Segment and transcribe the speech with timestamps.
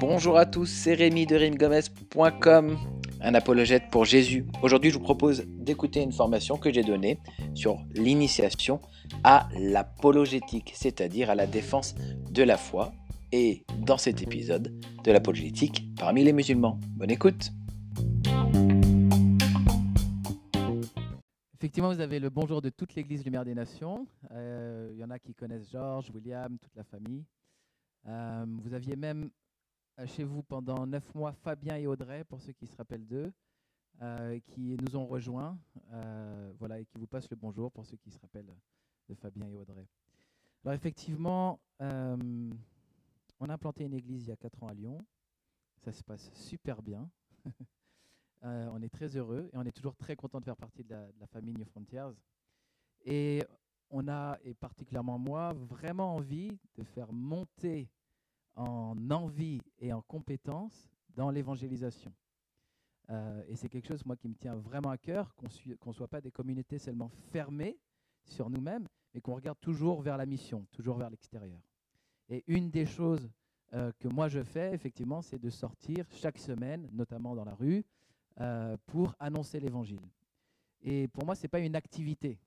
[0.00, 2.78] Bonjour à tous, c'est Rémi de rimgomez.com,
[3.20, 4.46] un apologète pour Jésus.
[4.62, 7.18] Aujourd'hui, je vous propose d'écouter une formation que j'ai donnée
[7.54, 8.80] sur l'initiation
[9.24, 11.94] à l'apologétique, c'est-à-dire à la défense
[12.30, 12.92] de la foi,
[13.32, 14.72] et dans cet épisode
[15.02, 16.78] de l'apologétique parmi les musulmans.
[16.96, 17.50] Bonne écoute.
[21.64, 24.06] Effectivement, vous avez le bonjour de toute l'Église Lumière des Nations.
[24.32, 27.24] Euh, il y en a qui connaissent Georges, William, toute la famille.
[28.06, 29.30] Euh, vous aviez même
[29.98, 33.32] euh, chez vous pendant neuf mois Fabien et Audrey, pour ceux qui se rappellent d'eux,
[34.44, 35.56] qui nous ont rejoints,
[36.58, 38.54] voilà, et qui vous passent le bonjour pour ceux qui se rappellent
[39.08, 39.88] de Fabien et Audrey.
[40.66, 45.02] Alors effectivement, on a implanté une église il y a quatre ans à Lyon.
[45.82, 47.08] Ça se passe super bien.
[48.44, 51.06] on est très heureux et on est toujours très content de faire partie de la,
[51.06, 52.12] de la famille New Frontiers.
[53.04, 53.42] Et
[53.90, 57.88] on a, et particulièrement moi, vraiment envie de faire monter
[58.56, 62.12] en envie et en compétence dans l'évangélisation.
[63.10, 66.08] Euh, et c'est quelque chose, moi, qui me tient vraiment à cœur, qu'on ne soit
[66.08, 67.78] pas des communautés seulement fermées
[68.24, 71.60] sur nous-mêmes, mais qu'on regarde toujours vers la mission, toujours vers l'extérieur.
[72.28, 73.30] Et une des choses
[73.74, 77.84] euh, que moi je fais, effectivement, c'est de sortir chaque semaine, notamment dans la rue,
[78.40, 80.06] euh, pour annoncer l'évangile.
[80.82, 82.38] Et pour moi, ce n'est pas une activité.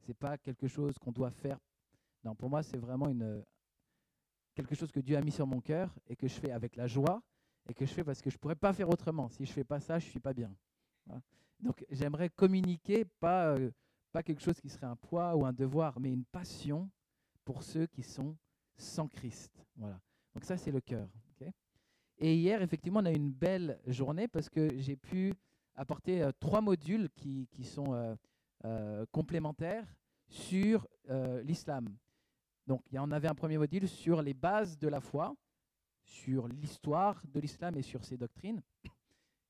[0.00, 1.58] Ce n'est pas quelque chose qu'on doit faire.
[2.24, 3.44] Non, pour moi, c'est vraiment une,
[4.54, 6.86] quelque chose que Dieu a mis sur mon cœur et que je fais avec la
[6.86, 7.22] joie
[7.68, 9.28] et que je fais parce que je ne pourrais pas faire autrement.
[9.28, 10.54] Si je ne fais pas ça, je ne suis pas bien.
[11.60, 13.70] Donc j'aimerais communiquer, pas, euh,
[14.10, 16.90] pas quelque chose qui serait un poids ou un devoir, mais une passion
[17.44, 18.36] pour ceux qui sont
[18.76, 19.64] sans Christ.
[19.76, 20.00] Voilà.
[20.34, 21.08] Donc ça, c'est le cœur.
[22.22, 25.34] Et hier, effectivement, on a eu une belle journée parce que j'ai pu
[25.74, 28.16] apporter euh, trois modules qui, qui sont
[28.64, 29.86] euh, complémentaires
[30.28, 30.86] sur
[31.44, 31.94] l'islam.
[32.66, 35.34] Donc, il y en avait un premier module sur les bases de la foi,
[36.04, 38.62] sur l'histoire de l'islam et sur ses doctrines.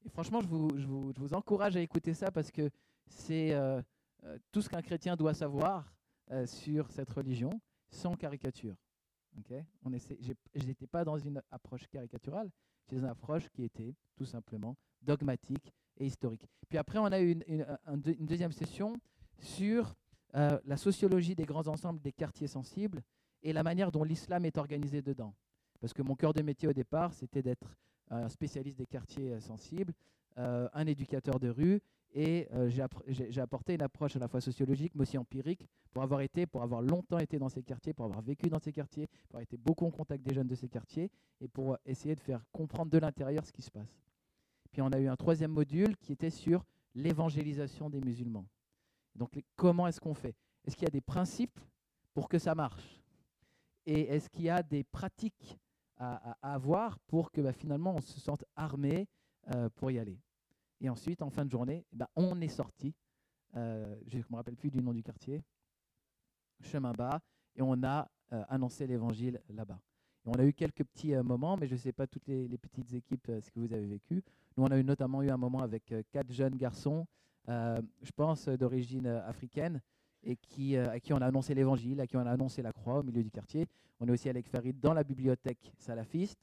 [0.04, 2.70] Et franchement, je vous, je vous, je vous encourage à écouter ça parce que
[3.06, 3.80] c'est euh,
[4.24, 5.92] euh, tout ce qu'un chrétien doit savoir
[6.30, 7.50] euh, sur cette religion,
[7.90, 8.74] sans caricature.
[9.40, 9.64] Okay
[10.54, 12.50] je n'étais pas dans une approche caricaturale,
[12.82, 16.46] j'étais dans une approche qui était tout simplement dogmatique et historique.
[16.68, 17.66] Puis après, on a eu une,
[18.26, 18.96] deuxième session
[19.38, 19.94] sur
[20.34, 23.02] euh, la sociologie des grands ensembles des quartiers sensibles
[23.42, 25.34] et la manière dont l'islam est organisé dedans.
[25.80, 27.76] Parce que mon cœur de métier au départ, c'était d'être
[28.08, 29.92] un spécialiste des quartiers euh, sensibles,
[30.38, 31.80] euh, un éducateur de rue,
[32.14, 32.48] et
[33.06, 36.62] j'ai apporté une approche à la fois sociologique, mais aussi empirique, pour avoir été, pour
[36.62, 39.56] avoir longtemps été dans ces quartiers, pour avoir vécu dans ces quartiers, pour avoir été
[39.56, 42.98] beaucoup en contact des jeunes de ces quartiers, et pour essayer de faire comprendre de
[42.98, 44.02] l'intérieur ce qui se passe.
[44.70, 46.64] Puis on a eu un troisième module qui était sur
[46.94, 48.46] l'évangélisation des musulmans.
[49.14, 50.34] Donc comment est-ce qu'on fait?
[50.64, 51.60] Est-ce qu'il y a des principes
[52.14, 53.02] pour que ça marche?
[53.84, 55.58] Et est-ce qu'il y a des pratiques
[55.96, 59.08] à, avoir pour que bah, finalement on se sente armé
[59.54, 60.18] euh, pour y aller?
[60.82, 62.94] Et ensuite, en fin de journée, bah, on est sorti,
[63.56, 65.42] euh, je ne me rappelle plus du nom du quartier,
[66.60, 67.20] chemin bas,
[67.56, 69.78] et on a euh, annoncé l'évangile là-bas.
[70.26, 73.30] on a eu quelques petits moments, mais je ne sais pas toutes les, petites équipes
[73.40, 74.22] ce que vous avez vécu.
[74.56, 77.06] Nous, on a eu notamment eu un moment avec quatre jeunes garçons
[77.48, 79.80] euh, je pense, d'origine euh, africaine,
[80.22, 80.38] et
[80.76, 83.02] euh, à qui on a annoncé l'évangile, à qui on a annoncé la croix au
[83.02, 83.66] milieu du quartier.
[83.98, 86.38] On est aussi allé Farid dans la bibliothèque salafiste,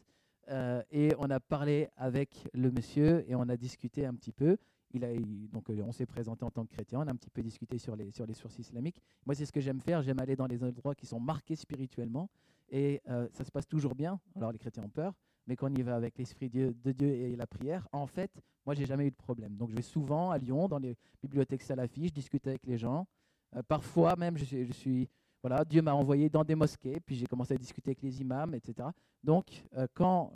[0.91, 4.57] et on a parlé avec le monsieur, et on a discuté un petit peu.
[4.91, 5.13] Il a,
[5.51, 7.95] donc on s'est présenté en tant que chrétien, on a un petit peu discuté sur
[7.95, 8.99] les, sur les sources islamiques.
[9.25, 12.29] Moi, c'est ce que j'aime faire, j'aime aller dans les endroits qui sont marqués spirituellement,
[12.69, 14.19] et ça se passe toujours bien.
[14.35, 15.13] Alors les chrétiens ont peur,
[15.45, 18.31] mais quand on y va avec l'Esprit de Dieu et la prière, en fait,
[18.69, 19.55] moi, j'ai jamais eu de problème.
[19.55, 23.07] Donc, je vais souvent à Lyon, dans les bibliothèques salafis, je discute avec les gens.
[23.55, 25.09] Euh, parfois, même, je, suis,
[25.41, 28.53] voilà, Dieu m'a envoyé dans des mosquées, puis j'ai commencé à discuter avec les imams,
[28.53, 28.89] etc.
[29.23, 30.33] Donc, euh, quand,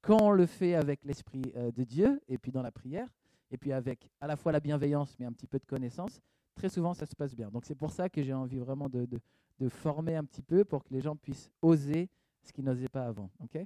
[0.00, 3.08] quand on le fait avec l'Esprit euh, de Dieu, et puis dans la prière,
[3.50, 6.20] et puis avec à la fois la bienveillance, mais un petit peu de connaissance,
[6.54, 7.50] très souvent, ça se passe bien.
[7.50, 9.20] Donc, c'est pour ça que j'ai envie vraiment de, de,
[9.58, 12.08] de, former un petit peu pour que les gens puissent oser
[12.42, 13.30] ce qu'ils n'osaient pas avant.
[13.40, 13.64] ok?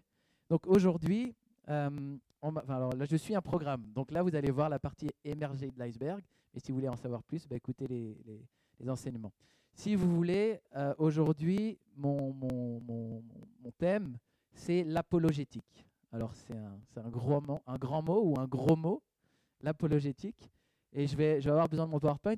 [0.48, 1.34] Donc aujourd'hui,
[1.68, 2.16] euh,
[2.68, 3.82] alors là, je suis un programme.
[3.94, 6.22] Donc là, vous allez voir la partie émergée de l'iceberg.
[6.54, 8.16] Et si vous voulez en savoir plus, bah, écoutez les,
[8.80, 9.32] les, enseignements.
[9.76, 13.22] Si vous voulez, euh, aujourd'hui, mon,
[13.76, 14.16] thème,
[14.54, 15.86] c'est l'apologétique.
[16.12, 19.02] Alors c'est un, gros un grand mot ou un gros mot,
[19.60, 20.50] l'apologétique.
[20.94, 22.36] Et je vais, avoir besoin de mon PowerPoint.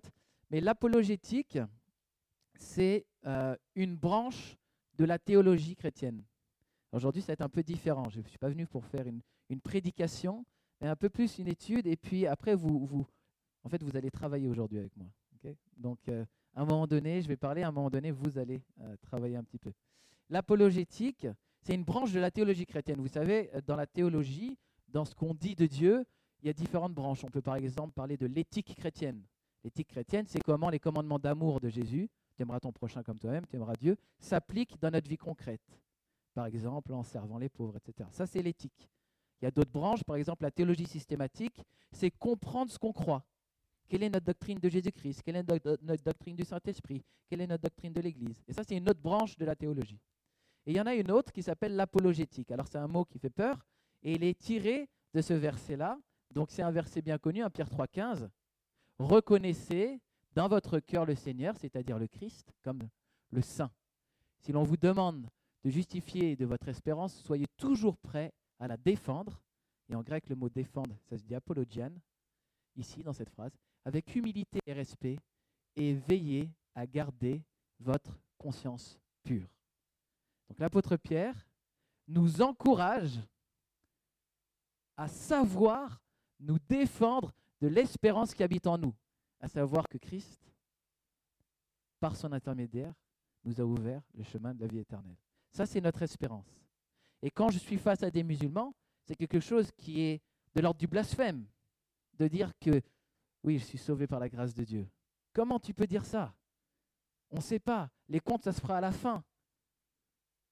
[0.51, 1.61] Mais l'apologétique,
[2.57, 4.59] c'est euh, une branche
[4.97, 6.25] de la théologie chrétienne.
[6.91, 8.11] Aujourd'hui, ça va être un peu différent.
[8.11, 10.45] Je ne suis pas venu pour faire une, prédication,
[10.81, 11.87] mais un peu plus une étude.
[11.87, 13.07] Et puis après, vous, vous,
[13.63, 15.07] en fait, vous allez travailler aujourd'hui avec moi.
[15.77, 16.25] Donc, euh,
[16.59, 19.37] À un moment donné, je vais parler, à un moment donné, vous allez euh, travailler
[19.37, 19.71] un petit peu.
[20.29, 21.29] L'apologétique,
[21.63, 23.01] c'est une branche de la théologie chrétienne.
[23.01, 24.59] Vous savez, euh, dans la théologie,
[24.89, 26.05] dans ce qu'on dit de Dieu,
[26.43, 27.23] il y a différentes branches.
[27.23, 29.23] On peut par exemple parler de l'éthique chrétienne.
[29.63, 33.47] L'éthique chrétienne, c'est comment les commandements d'amour de Jésus, tu aimeras ton prochain comme toi-même,
[33.47, 35.81] tu aimeras Dieu, s'appliquent dans notre vie concrète.
[36.35, 38.09] Par exemple, en servant les pauvres, etc.
[38.11, 38.91] Ça, c'est l'éthique.
[39.41, 41.63] Il y a d'autres branches, par exemple la théologie systématique,
[41.93, 43.23] c'est comprendre ce qu'on croit.
[43.89, 45.23] Quelle est notre doctrine de Jésus-Christ?
[45.23, 47.03] Quelle est notre doctrine du Saint-Esprit?
[47.29, 48.43] Quelle est notre doctrine de l'Église?
[48.47, 49.99] Et ça, c'est une autre branche de la théologie.
[50.67, 52.51] Et il y en a une autre qui s'appelle l'apologétique.
[52.51, 53.67] Alors, c'est un mot qui fait peur,
[54.03, 55.99] et il est tiré de ce verset-là.
[56.31, 58.29] Donc, c'est un verset bien connu, 1 Pierre 3,15.
[58.99, 59.99] Reconnaissez
[60.35, 62.81] dans votre cœur le Seigneur, c'est-à-dire le Christ, comme
[63.31, 63.71] le Saint.
[64.41, 65.27] Si l'on vous demande
[65.65, 69.41] de justifier de votre espérance, soyez toujours prêts à la défendre.
[69.89, 71.91] Et en grec, le mot défendre, ça se dit apologian,
[72.77, 75.17] ici dans cette phrase, avec humilité et respect,
[75.77, 77.43] et veillez à garder
[77.79, 79.49] votre conscience pure.
[80.49, 81.47] Donc l'apôtre Pierre
[82.07, 83.21] nous encourage
[84.97, 86.01] à savoir
[86.41, 88.95] nous défendre de l'espérance qui habite en nous,
[89.41, 90.53] à savoir que Christ,
[92.01, 92.95] par son intermédiaire,
[93.45, 95.17] nous a ouvert le chemin de la vie éternelle.
[95.51, 96.61] Ça, c'est notre espérance.
[97.23, 100.21] Et quand je suis face à des musulmans, c'est quelque chose qui est
[100.55, 101.47] de l'ordre du blasphème,
[102.19, 102.81] de dire que
[103.43, 104.89] oui, je suis sauvé par la grâce de Dieu.
[105.33, 106.35] Comment tu peux dire ça?
[107.31, 107.91] On ne sait pas.
[108.09, 109.23] Les comptes, ça se fera à la fin.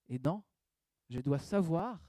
[0.08, 0.42] Et non,
[1.08, 2.00] je dois savoir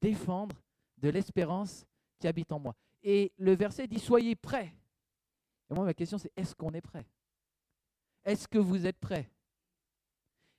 [0.00, 0.56] défendre
[0.98, 1.86] de l'espérance
[2.18, 2.74] qui habite en moi.
[3.02, 4.74] Et le verset dit Soyez prêts.
[5.70, 7.06] Et moi, ma question, c'est est-ce qu'on est prêt?
[8.24, 9.30] Est-ce que vous êtes prêts?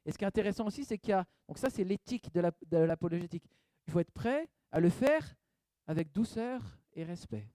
[0.06, 1.26] Et ce qui est intéressant aussi, c'est qu'il y a.
[1.48, 3.46] Donc, ça, c'est l'éthique de l'apologétique.
[3.88, 5.36] Il faut être prêt à le faire
[5.88, 6.62] avec douceur
[6.94, 7.48] et respect.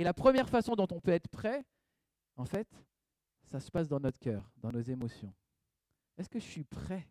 [0.00, 1.62] Et la première façon dont on peut être prêt,
[2.36, 2.66] en fait,
[3.44, 5.34] ça se passe dans notre cœur, dans nos émotions.
[6.16, 7.06] Est-ce que je suis prêt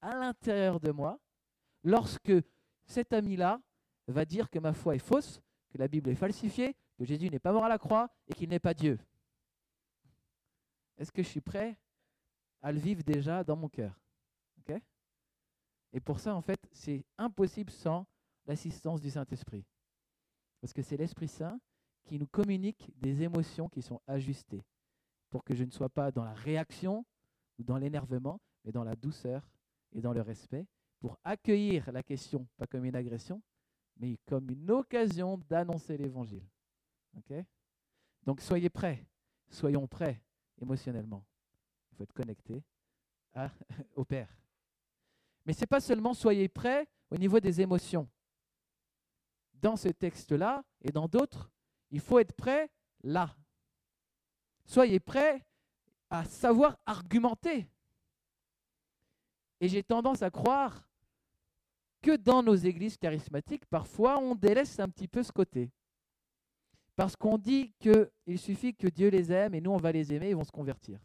[0.00, 1.20] à l'intérieur de moi
[1.84, 2.32] lorsque
[2.86, 3.60] cet ami-là
[4.06, 7.38] va dire que ma foi est fausse, que la Bible est falsifiée, que Jésus n'est
[7.38, 8.98] pas mort à la croix et qu'il n'est pas Dieu?
[10.96, 11.76] Est-ce que je suis prêt
[12.62, 13.94] à le vivre déjà dans mon cœur?
[15.92, 18.06] Et pour ça, en fait, c'est impossible sans
[18.46, 19.66] l'assistance du Saint-Esprit.
[20.62, 21.60] Parce que c'est l'Esprit Saint
[22.04, 24.64] qui nous communique des émotions qui sont ajustées,
[25.30, 27.04] pour que je ne sois pas dans la réaction
[27.58, 29.42] ou dans l'énervement, mais dans la douceur
[29.92, 30.66] et dans le respect,
[31.00, 33.42] pour accueillir la question, pas comme une agression,
[33.96, 36.46] mais comme une occasion d'annoncer l'évangile.
[38.24, 39.04] Donc soyez prêts,
[39.50, 40.22] soyons prêts
[40.60, 41.24] émotionnellement.
[41.90, 42.62] Il faut être connecté
[43.96, 44.28] au Père.
[45.44, 48.08] Mais ce n'est pas seulement soyez prêts au niveau des émotions.
[49.54, 51.50] Dans ce texte-là et dans d'autres,
[51.92, 52.70] il faut être prêt
[53.04, 53.36] là.
[54.64, 55.44] Soyez prêts
[56.10, 57.68] à savoir argumenter.
[59.60, 60.88] Et j'ai tendance à croire
[62.00, 65.70] que dans nos églises charismatiques, parfois, on délaisse un petit peu ce côté.
[66.96, 70.30] Parce qu'on dit qu'il suffit que Dieu les aime et nous, on va les aimer,
[70.30, 70.98] ils vont se convertir.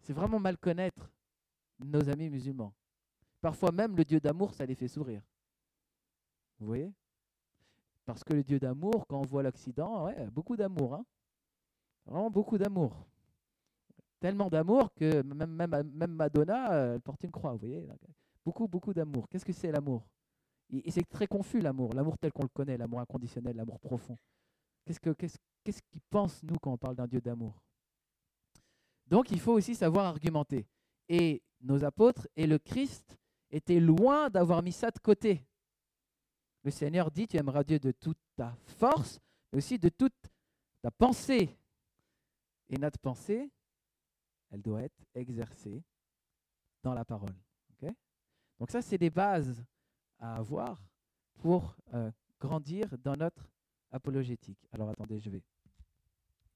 [0.00, 1.10] C'est vraiment mal connaître
[1.78, 2.74] nos amis musulmans.
[3.40, 5.22] Parfois même, le Dieu d'amour, ça les fait sourire.
[6.58, 6.92] Vous voyez?
[8.04, 10.94] Parce que le Dieu d'amour, quand on voit l'Occident, ouais, beaucoup d'amour.
[10.94, 11.04] Hein
[12.06, 13.06] Vraiment beaucoup d'amour.
[14.20, 17.88] Tellement d'amour que même, même, Madonna, elle porte une croix, vous voyez
[18.44, 19.28] Beaucoup, beaucoup d'amour.
[19.28, 20.06] Qu'est-ce que c'est l'amour?
[20.70, 24.16] Et, c'est très confus l'amour, l'amour tel qu'on le connaît, l'amour inconditionnel, l'amour profond.
[24.84, 27.62] Qu'est-ce que qu'est-ce qu'est-ce qu'ils pensent nous quand on parle d'un Dieu d'amour?
[29.06, 30.66] Donc il faut aussi savoir argumenter.
[31.08, 33.16] Et nos apôtres et le Christ
[33.50, 35.46] étaient loin d'avoir mis ça de côté.
[36.64, 40.14] Le Seigneur dit tu aimeras Dieu de toute ta force, mais aussi de toute
[40.80, 41.56] ta pensée.
[42.68, 43.50] Et notre pensée,
[44.50, 45.82] elle doit être exercée
[46.82, 47.34] dans la parole.
[48.62, 49.64] Donc ça, c'est des bases
[50.20, 50.80] à avoir
[51.40, 53.50] pour euh, grandir dans notre
[53.90, 54.68] apologétique.
[54.70, 55.42] Alors attendez, je vais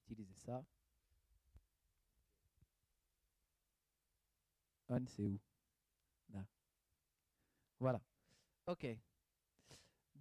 [0.04, 0.64] utiliser ça.
[4.88, 5.36] On, c'est où
[6.32, 6.46] Là.
[7.80, 8.00] Voilà.
[8.68, 8.86] OK.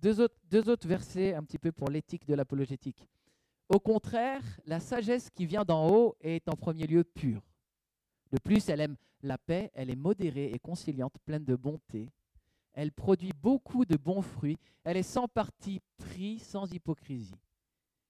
[0.05, 3.07] Deux autres, versets un petit peu pour l'éthique de l'apologétique.
[3.69, 7.41] Au contraire, la sagesse qui vient d'en haut est en premier lieu pure.
[8.31, 12.11] De plus, elle aime la paix, elle est modérée et conciliante, pleine de bonté.
[12.73, 14.59] Elle produit beaucoup de bons fruits.
[14.83, 17.41] Elle est sans parti pris, sans hypocrisie.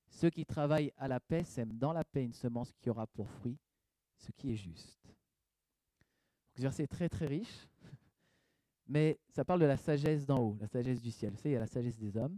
[0.09, 3.29] Ceux qui travaillent à la paix sèment dans la paix une semence qui aura pour
[3.29, 3.57] fruit
[4.17, 5.15] ce qui est juste.
[6.55, 7.69] Ce verset est très très riche,
[8.87, 11.31] mais ça parle de la sagesse d'en haut, la sagesse du ciel.
[11.31, 12.37] Vous savez, il y a la sagesse des hommes,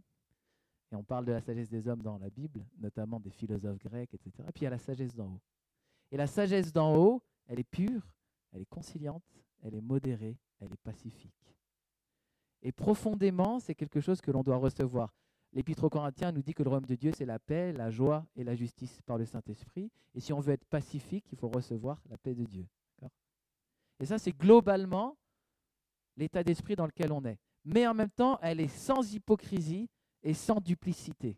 [0.91, 4.13] et on parle de la sagesse des hommes dans la Bible, notamment des philosophes grecs,
[4.13, 4.31] etc.
[4.47, 5.41] Et puis il y a la sagesse d'en haut.
[6.11, 8.07] Et la sagesse d'en haut, elle est pure,
[8.53, 9.23] elle est conciliante,
[9.63, 11.33] elle est modérée, elle est pacifique.
[12.61, 15.13] Et profondément, c'est quelque chose que l'on doit recevoir.
[15.53, 18.25] L'Épître aux Corinthiens nous dit que le royaume de Dieu, c'est la paix, la joie
[18.35, 19.91] et la justice par le Saint-Esprit.
[20.13, 22.65] Et si on veut être pacifique, il faut recevoir la paix de Dieu.
[23.99, 25.17] Et ça, c'est globalement
[26.17, 27.37] l'état d'esprit dans lequel on est.
[27.63, 29.89] Mais en même temps, elle est sans hypocrisie
[30.23, 31.37] et sans duplicité.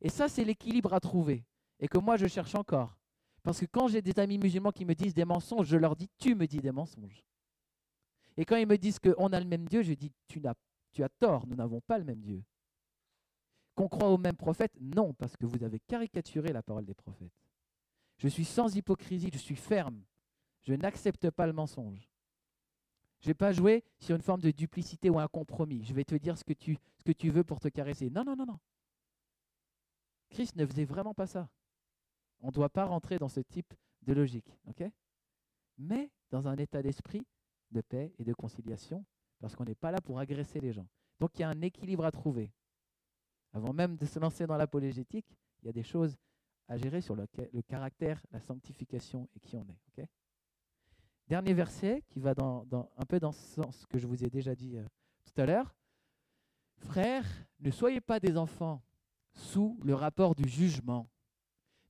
[0.00, 1.44] Et ça, c'est l'équilibre à trouver.
[1.80, 2.98] Et que moi, je cherche encore.
[3.42, 6.08] Parce que quand j'ai des amis musulmans qui me disent des mensonges, je leur dis,
[6.18, 7.24] tu me dis des mensonges.
[8.36, 10.54] Et quand ils me disent qu'on a le même Dieu, je dis, tu as,
[10.92, 12.42] tu as tort, nous n'avons pas le même Dieu.
[13.74, 17.32] Qu'on croit au même prophète Non, parce que vous avez caricaturé la parole des prophètes.
[18.18, 20.02] Je suis sans hypocrisie, je suis ferme.
[20.62, 22.07] Je n'accepte pas le mensonge.
[23.20, 25.84] Je ne vais pas jouer sur une forme de duplicité ou un compromis.
[25.84, 28.10] Je vais te dire ce que tu, ce que tu veux pour te caresser.
[28.10, 28.58] Non, non, non, non.
[30.30, 31.48] Christ ne faisait vraiment pas ça.
[32.40, 34.56] On ne doit pas rentrer dans ce type de logique.
[34.68, 34.84] ok?
[35.78, 37.26] Mais dans un état d'esprit
[37.70, 39.04] de paix et de conciliation,
[39.40, 40.86] parce qu'on n'est pas là pour agresser les gens.
[41.18, 42.52] Donc il y a un équilibre à trouver.
[43.52, 46.16] Avant même de se lancer dans l'apologétique, il y a des choses
[46.68, 50.08] à gérer sur le, le, caractère, la sanctification et qui on est.
[51.28, 54.78] Dernier verset qui va un peu dans ce sens que je vous ai déjà dit
[54.78, 54.84] euh,
[55.24, 55.74] tout à l'heure.
[56.78, 57.26] Frères,
[57.60, 58.82] ne soyez pas des enfants
[59.32, 61.06] sous le rapport du jugement,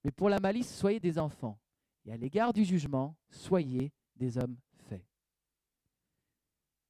[0.02, 1.58] mais pour la malice, soyez des enfants.
[2.04, 4.56] Et à l'égard du jugement, soyez des hommes
[4.88, 5.04] faits.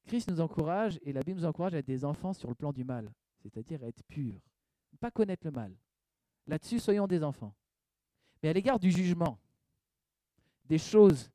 [0.06, 2.72] Christ nous encourage et la Bible nous encourage à être des enfants sur le plan
[2.72, 3.12] du mal,
[3.42, 4.40] c'est-à-dire à être purs,
[4.92, 5.76] ne pas connaître le mal.
[6.46, 7.54] Là-dessus, soyons des enfants.
[8.42, 9.38] Mais à l'égard du jugement,
[10.64, 11.30] des choses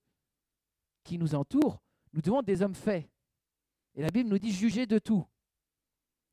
[1.03, 1.81] qui nous entourent,
[2.13, 3.09] nous devons être des hommes faits.
[3.95, 5.25] Et la Bible nous dit juger de tout.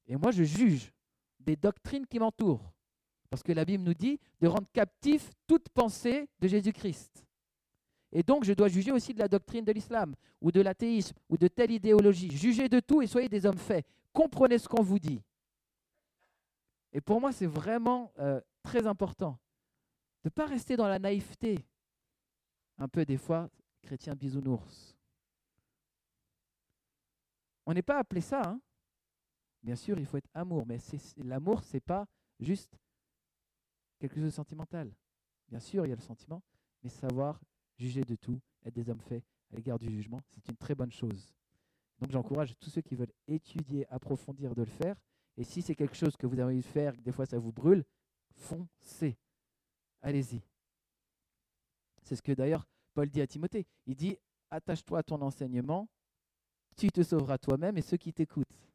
[0.07, 0.93] Et moi, je juge
[1.39, 2.73] des doctrines qui m'entourent.
[3.29, 7.25] Parce que la Bible nous dit de rendre captif toute pensée de Jésus-Christ.
[8.12, 11.37] Et donc, je dois juger aussi de la doctrine de l'islam, ou de l'athéisme, ou
[11.37, 12.31] de telle idéologie.
[12.31, 13.87] Jugez de tout et soyez des hommes faits.
[14.12, 15.23] Comprenez ce qu'on vous dit.
[16.93, 19.39] Et pour moi, c'est vraiment euh, très important
[20.25, 21.65] de ne pas rester dans la naïveté.
[22.79, 23.49] Un peu des fois,
[23.82, 24.96] chrétien bisounours.
[27.66, 28.42] On n'est pas appelé ça.
[28.44, 28.60] Hein.
[29.62, 30.78] Bien sûr, il faut être amour, mais
[31.18, 32.06] l'amour, ce n'est pas
[32.38, 32.76] juste
[33.99, 34.92] quelque chose de sentimental.
[35.49, 36.42] Bien sûr, il y a le sentiment,
[36.82, 37.40] mais savoir
[37.76, 40.92] juger de tout, être des hommes faits à l'égard du jugement, c'est une très bonne
[40.92, 41.34] chose.
[41.99, 44.96] Donc j'encourage tous ceux qui veulent étudier, approfondir de le faire.
[45.37, 47.52] Et si c'est quelque chose que vous avez envie de faire, des fois ça vous
[47.52, 47.84] brûle,
[48.34, 49.18] foncez.
[50.00, 50.40] Allez-y.
[52.02, 52.66] C'est ce que d'ailleurs
[53.00, 53.66] Paul dit à Timothée.
[53.87, 54.19] Il dit,
[54.50, 55.88] attache-toi à ton enseignement,
[56.76, 58.69] tu te sauveras toi-même et ceux qui t'écoutent.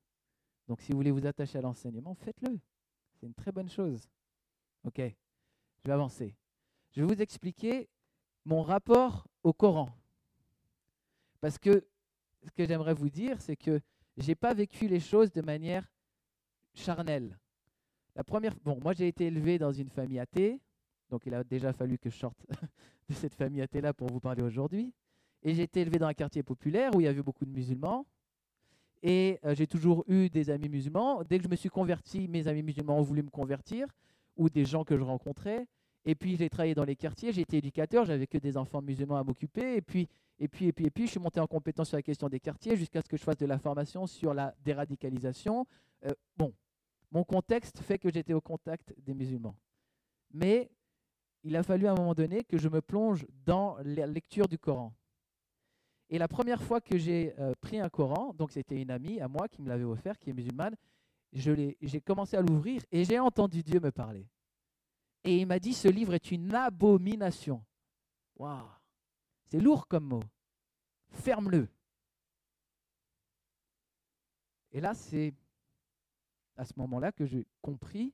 [0.67, 2.59] Donc si vous voulez vous attacher à l'enseignement, faites-le.
[3.13, 4.09] C'est une très bonne chose.
[4.83, 6.35] Ok, je vais avancer.
[6.89, 7.87] Je vais vous expliquer
[8.45, 9.91] mon rapport au Coran.
[11.39, 11.87] Parce que
[12.41, 13.79] ce que j'aimerais vous dire, c'est que
[14.17, 15.87] je n'ai pas vécu les choses de manière
[16.73, 17.37] charnelle.
[18.15, 20.59] La première, bon, moi j'ai été élevé dans une famille athée,
[21.11, 22.43] donc il a déjà fallu que je sorte
[23.09, 24.93] de cette famille athée-là pour vous parler aujourd'hui.
[25.43, 28.05] Et j'ai été élevé dans un quartier populaire où il y avait beaucoup de musulmans.
[29.03, 31.23] Et euh, j'ai toujours eu des amis musulmans.
[31.23, 33.87] Dès que je me suis converti, mes amis musulmans ont voulu me convertir,
[34.37, 35.67] ou des gens que je rencontrais.
[36.05, 39.17] Et puis j'ai travaillé dans les quartiers, j'ai été éducateur, j'avais que des enfants musulmans
[39.17, 39.75] à m'occuper.
[39.75, 40.07] Et puis,
[40.39, 42.39] et puis, et puis, et puis, je suis monté en compétence sur la question des
[42.39, 45.65] quartiers jusqu'à ce que je fasse de la formation sur la déradicalisation.
[46.05, 46.53] Euh, bon,
[47.11, 49.55] mon contexte fait que j'étais au contact des musulmans.
[50.33, 50.69] Mais
[51.45, 54.57] il a fallu à un moment donné que je me plonge dans la lecture du
[54.57, 54.91] Coran.
[56.09, 59.27] Et la première fois que j'ai euh, pris un Coran, donc c'était une amie à
[59.27, 60.75] moi qui me l'avait offert, qui est musulmane,
[61.31, 64.27] j'ai commencé à l'ouvrir et j'ai entendu Dieu me parler.
[65.23, 67.63] Et il m'a dit, ce livre est une abomination.
[68.37, 68.67] Waouh,
[69.43, 70.23] c'est lourd comme mot.
[71.11, 71.67] Ferme-le.
[74.71, 75.33] Et là, c'est
[76.57, 78.13] à ce moment-là que j'ai compris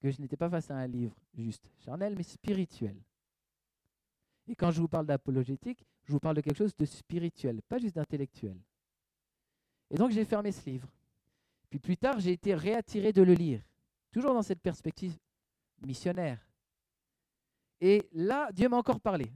[0.00, 2.96] que je n'étais pas face à un livre juste charnel, mais spirituel.
[4.46, 7.78] Et quand je vous parle d'apologétique, je vous parle de quelque chose de spirituel, pas
[7.78, 8.56] juste d'intellectuel.
[9.90, 10.88] Et donc j'ai fermé ce livre.
[11.68, 13.60] Puis plus tard, j'ai été réattiré de le lire,
[14.10, 15.16] toujours dans cette perspective
[15.82, 16.40] missionnaire.
[17.80, 19.30] Et là, Dieu m'a encore parlé.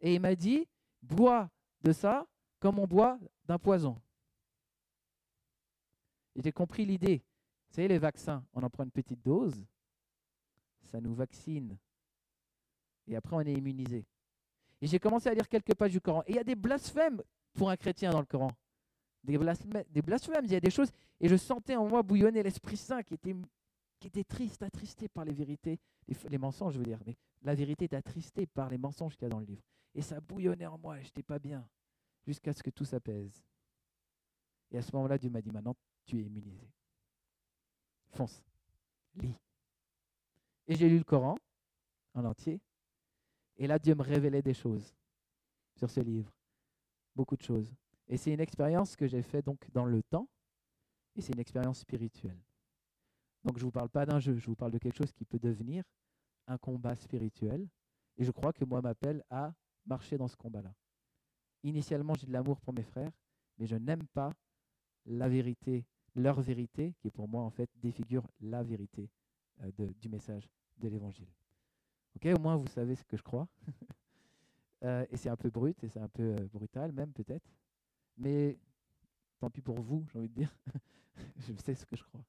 [0.00, 0.66] Et il m'a dit,
[1.02, 1.48] bois
[1.82, 2.26] de ça
[2.58, 4.00] comme on boit d'un poison.
[6.34, 7.22] J'ai compris l'idée.
[7.76, 9.66] Savez, les vaccins, on en prend une petite dose,
[10.80, 11.76] ça nous vaccine.
[13.06, 14.06] Et après, on est immunisé.
[14.80, 16.22] Et j'ai commencé à lire quelques pages du Coran.
[16.26, 18.50] Et il y a des blasphèmes pour un chrétien dans le Coran.
[19.22, 20.90] Des blasphèmes, des blasphèmes, il y a des choses.
[21.20, 23.36] Et je sentais en moi bouillonner l'Esprit Saint qui était,
[24.00, 25.78] qui était triste, attristé par les vérités,
[26.30, 29.26] les, mensonges, je veux dire, mais la vérité est attristée par les mensonges qu'il y
[29.26, 29.64] a dans le livre.
[29.94, 31.68] Et ça bouillonnait en moi, je n'étais pas bien,
[32.26, 33.44] jusqu'à ce que tout s'apaise.
[34.70, 35.74] Et à ce moment-là, Dieu m'a dit, maintenant,
[36.06, 36.70] tu es immunisé.
[38.10, 38.42] Fonce,
[39.14, 39.38] lis.
[40.66, 41.36] Et j'ai lu le Coran
[42.14, 42.60] en entier.
[43.56, 44.94] Et là, Dieu me révélait des choses
[45.76, 46.32] sur ce livre.
[47.14, 47.72] Beaucoup de choses.
[48.08, 50.28] Et c'est une expérience que j'ai faite donc dans le temps.
[51.14, 52.38] Et c'est une expérience spirituelle.
[53.44, 55.24] Donc je ne vous parle pas d'un jeu, je vous parle de quelque chose qui
[55.24, 55.84] peut devenir
[56.46, 57.66] un combat spirituel.
[58.18, 59.54] Et je crois que moi m'appelle à
[59.86, 60.74] marcher dans ce combat-là.
[61.62, 63.12] Initialement, j'ai de l'amour pour mes frères,
[63.58, 64.32] mais je n'aime pas
[65.06, 65.84] la vérité,
[66.16, 69.08] leur vérité, qui pour moi en fait défigure la vérité
[69.62, 69.70] euh,
[70.00, 71.28] du message de l'évangile.
[72.16, 73.48] Ok, au moins vous savez ce que je crois.
[74.84, 77.50] Euh, et c'est un peu brut et c'est un peu euh, brutal même peut-être.
[78.18, 78.58] Mais
[79.38, 80.54] tant pis pour vous, j'ai envie de dire.
[81.38, 82.20] je sais ce que je crois.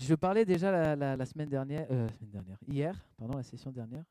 [0.00, 4.04] Je parlais déjà la, semaine, dernière, euh, semaine dernière, hier, pendant la session dernière,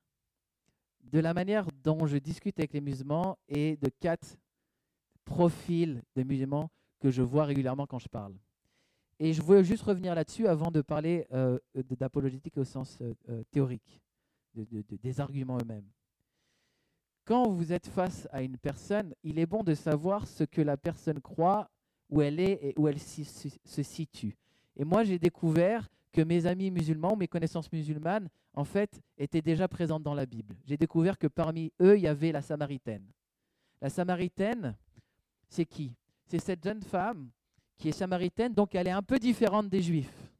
[1.04, 4.38] de la manière dont je discute avec les musulmans et de quatre
[5.30, 8.34] profils de musulmans que je vois régulièrement quand je parle.
[9.20, 14.02] Et je voulais juste revenir là-dessus avant de parler euh, d'apologétique au sens euh, théorique,
[14.56, 15.88] des arguments eux-mêmes.
[17.26, 20.78] Quand vous êtes face à une personne, il est bon de savoir ce que la
[20.78, 21.70] personne croit,
[22.10, 24.36] où elle est et où elle se situe.
[24.76, 29.68] Et moi, j'ai découvert que mes amis musulmans, mes connaissances musulmanes, en fait, étaient déjà
[29.68, 30.56] présentes dans la Bible.
[30.66, 33.06] J'ai découvert que parmi eux, il y avait la Samaritaine.
[33.80, 34.76] La Samaritaine,
[35.50, 35.94] c'est qui?
[36.26, 37.30] C'est cette jeune femme
[37.78, 40.32] qui est samaritaine, donc elle est un peu différente des Juifs.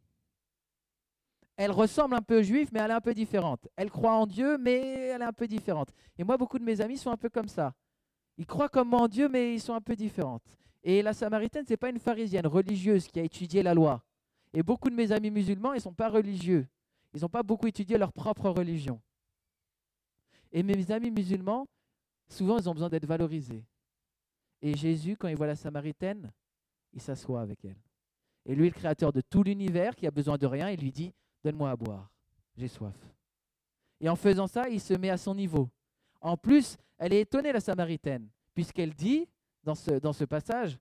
[1.56, 3.68] Elle ressemble un peu aux Juifs, mais elle est un peu différente.
[3.76, 5.90] Elle croit en Dieu, mais elle est un peu différente.
[6.18, 7.74] Et moi, beaucoup de mes amis sont un peu comme ça.
[8.38, 10.40] Ils croient comme moi en Dieu, mais ils sont un peu différents.
[10.84, 14.02] Et la Samaritaine, ce n'est pas une pharisienne religieuse qui a étudié la loi.
[14.54, 16.66] Et beaucoup de mes amis musulmans, ils ne sont pas religieux.
[17.14, 19.02] Ils n'ont pas beaucoup étudié leur propre religion.
[20.52, 21.68] Et mes amis musulmans,
[22.30, 23.66] souvent, ils ont besoin d'être valorisés.
[24.62, 26.32] Et Jésus, quand il voit la Samaritaine,
[26.94, 27.78] il s'assoit avec elle.
[28.46, 31.14] Et lui, le créateur de tout l'univers, qui a besoin de rien, il lui dit,
[31.44, 32.10] donne-moi à boire,
[32.56, 32.96] j'ai soif.
[34.00, 35.70] Et en faisant ça, il se met à son niveau.
[36.22, 39.28] En plus, elle est étonnée, la Samaritaine, puisqu'elle dit,
[39.64, 40.78] dans ce, dans ce passage,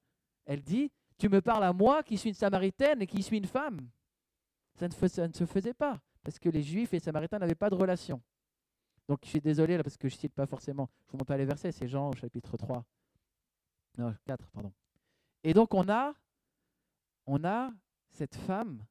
[0.47, 3.47] elle dit, tu me parles à moi qui suis une Samaritaine et qui suis une
[3.47, 3.89] femme.
[4.75, 7.75] Ça ne, se faisait pas, parce que les Juifs et les Samaritains n'avaient pas de
[7.75, 8.23] relation.
[9.09, 11.19] Donc je suis désolé là, parce que je ne cite pas forcément, je ne vous
[11.19, 12.85] montre pas les versets, c'est Jean au chapitre 3.
[13.97, 14.73] Non, 4, pardon.
[15.43, 16.15] Et donc on a,
[17.27, 17.73] on a
[18.11, 18.85] cette femme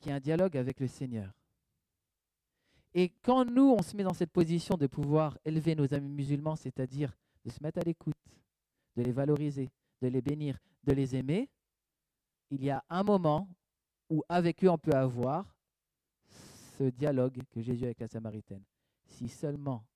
[0.00, 1.32] qui a un dialogue avec le Seigneur.
[2.94, 6.56] Et quand nous, on se met dans cette position de pouvoir élever nos amis musulmans,
[6.56, 8.14] c'est-à-dire de se mettre à l'écoute,
[8.96, 9.70] de les valoriser,
[10.02, 11.48] de les bénir, de les aimer,
[12.50, 13.48] il y a un moment
[14.10, 15.56] où avec eux on peut avoir
[16.78, 18.62] ce dialogue que Jésus a avec la Samaritaine.
[19.06, 19.86] Si seulement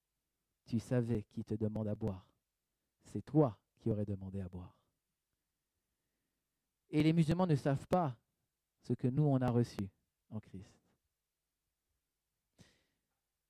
[0.65, 2.27] tu savais qui te demande à boire,
[3.05, 4.77] c'est toi qui aurais demandé à boire.
[6.91, 8.19] Et les musulmans ne savent pas
[8.83, 9.89] ce que nous, on a reçu
[10.29, 10.75] en Christ.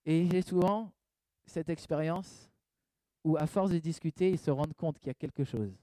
[0.05, 0.93] Et j'ai souvent
[1.47, 2.51] cette expérience
[3.25, 5.75] où, à force de discuter, ils se rendent compte qu'il y a quelque chose.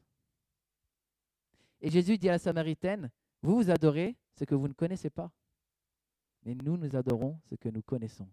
[1.81, 3.09] Et Jésus dit à la Samaritaine,
[3.41, 5.31] vous vous adorez ce que vous ne connaissez pas,
[6.43, 8.29] mais nous, nous adorons ce que nous connaissons.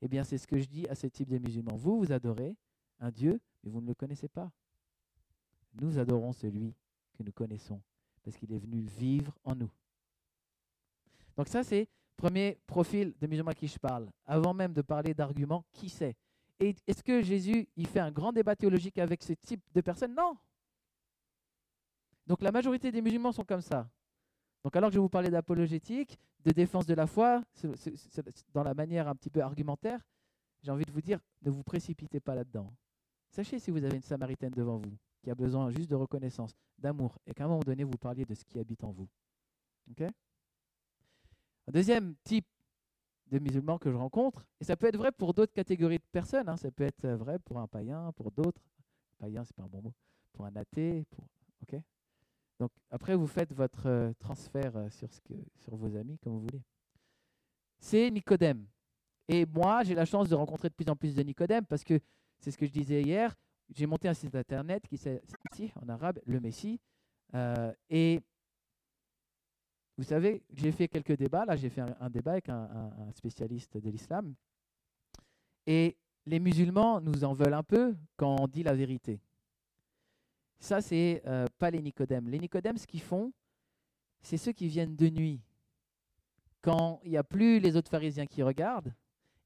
[0.00, 1.76] Eh bien, c'est ce que je dis à ce type de musulmans.
[1.76, 2.56] Vous, vous adorez
[2.98, 4.50] un Dieu, mais vous ne le connaissez pas.
[5.80, 6.74] Nous adorons celui
[7.16, 7.80] que nous connaissons,
[8.22, 9.70] parce qu'il est venu vivre en nous.
[11.36, 14.10] Donc ça, c'est le premier profil de musulman à qui je parle.
[14.24, 16.16] Avant même de parler d'arguments, qui c'est?
[16.58, 20.14] Et est-ce que Jésus, il fait un grand débat théologique avec ce type de personnes?
[20.14, 20.36] Non.
[22.26, 23.88] Donc la majorité des musulmans sont comme ça.
[24.64, 27.44] Donc alors que je vais vous parler d'apologétique, de défense de la foi,
[28.54, 30.00] dans la manière un petit peu argumentaire,
[30.62, 32.72] j'ai envie de vous dire, ne vous précipitez pas là-dedans.
[33.30, 37.18] Sachez si vous avez une Samaritaine devant vous, qui a besoin juste de reconnaissance, d'amour,
[37.26, 39.08] et qu'à un moment donné, vous parliez de ce qui habite en vous.
[40.00, 42.46] Un deuxième type
[43.28, 46.48] de musulmans que je rencontre, et ça peut être vrai pour d'autres catégories de personnes,
[46.48, 46.56] hein.
[46.56, 48.62] ça peut être vrai pour un païen, pour d'autres,
[49.18, 49.94] païen c'est pas un bon mot,
[50.32, 51.26] pour un athée, pour,
[51.62, 51.80] ok?
[52.58, 56.34] Donc après, vous faites votre euh, transfert euh, sur, ce que, sur vos amis comme
[56.34, 56.62] vous voulez.
[57.78, 58.66] C'est Nicodème.
[59.28, 62.00] Et moi, j'ai la chance de rencontrer de plus en plus de Nicodème parce que
[62.38, 63.34] c'est ce que je disais hier.
[63.74, 66.80] J'ai monté un site internet qui ici en arabe, le Messie.
[67.34, 68.22] Euh, et
[69.98, 71.44] vous savez, j'ai fait quelques débats.
[71.44, 74.34] Là, j'ai fait un, débat avec un, spécialiste de l'islam.
[75.66, 79.20] Et les musulmans nous en veulent un peu quand on dit la vérité.
[80.58, 82.28] Ça, c'est euh, pas les Nicodèmes.
[82.28, 83.32] Les Nicodèmes, ce qu'ils font,
[84.20, 85.40] c'est ceux qui viennent de nuit.
[86.62, 88.92] quand il n'y a plus les autres pharisiens qui regardent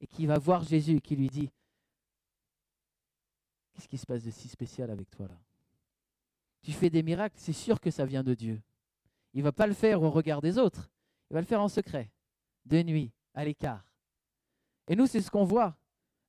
[0.01, 1.51] et qui va voir Jésus qui lui dit
[3.81, 5.39] Qu'est-ce qui se passe de si spécial avec toi là?
[6.61, 8.61] Tu fais des miracles, c'est sûr que ça vient de Dieu.
[9.33, 10.91] Il ne va pas le faire au regard des autres,
[11.31, 12.11] il va le faire en secret,
[12.67, 13.83] de nuit, à l'écart.
[14.87, 15.79] Et nous, c'est ce qu'on voit.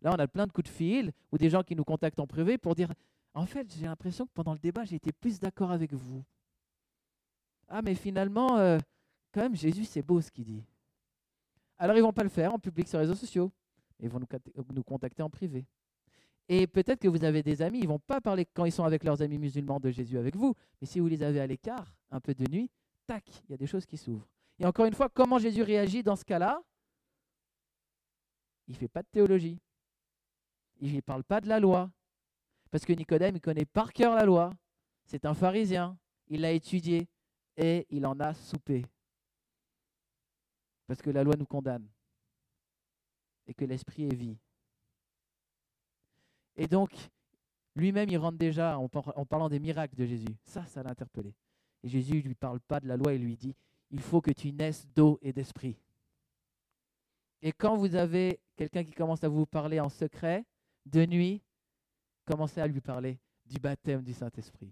[0.01, 2.25] Là, on a plein de coups de fil ou des gens qui nous contactent en
[2.25, 2.93] privé pour dire
[3.33, 6.23] En fait, j'ai l'impression que pendant le débat, j'ai été plus d'accord avec vous.
[7.67, 8.79] Ah, mais finalement, euh,
[9.33, 10.63] quand même, Jésus, c'est beau ce qu'il dit.
[11.77, 13.51] Alors, ils vont pas le faire en public sur les réseaux sociaux.
[13.99, 14.21] Ils vont
[14.73, 15.65] nous contacter en privé.
[16.53, 19.05] Et peut-être que vous avez des amis, ils vont pas parler quand ils sont avec
[19.05, 22.19] leurs amis musulmans de Jésus avec vous, mais si vous les avez à l'écart, un
[22.19, 22.69] peu de nuit,
[23.07, 24.27] tac, il y a des choses qui s'ouvrent.
[24.59, 26.61] Et encore une fois, comment Jésus réagit dans ce cas-là?
[28.67, 29.61] Il fait pas de théologie.
[30.81, 31.89] Il ne parle pas de la loi.
[32.69, 34.51] Parce que Nicodème, il connaît par cœur la loi.
[35.05, 35.97] C'est un pharisien.
[36.27, 37.07] Il l'a étudié
[37.55, 38.85] et il en a soupé.
[40.85, 41.87] Parce que la loi nous condamne
[43.47, 44.37] et que l'esprit est vie.
[46.55, 46.91] Et donc,
[47.75, 50.35] lui-même, il rentre déjà en, parlant des miracles de Jésus.
[50.43, 51.33] Ça, ça l'a interpellé.
[51.83, 53.55] Et Jésus ne lui parle pas de la loi, il lui dit,
[53.89, 55.77] il faut que tu naisses d'eau et d'esprit.
[57.41, 60.45] Et quand vous avez quelqu'un qui commence à vous parler en secret,
[60.85, 61.41] de nuit,
[62.25, 64.71] commencez à lui parler du baptême du Saint-Esprit.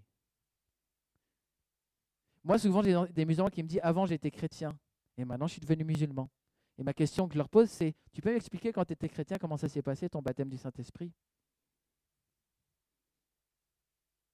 [2.44, 4.78] Moi, souvent, j'ai des musulmans qui me disent Avant, j'étais chrétien
[5.18, 6.30] et maintenant, je suis devenu musulman.
[6.78, 9.38] Et ma question que je leur pose, c'est Tu peux m'expliquer quand tu étais chrétien
[9.38, 11.12] comment ça s'est passé, ton baptême du Saint-Esprit?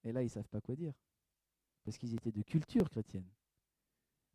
[0.05, 0.93] Et là, ils ne savent pas quoi dire.
[1.83, 3.27] Parce qu'ils étaient de culture chrétienne.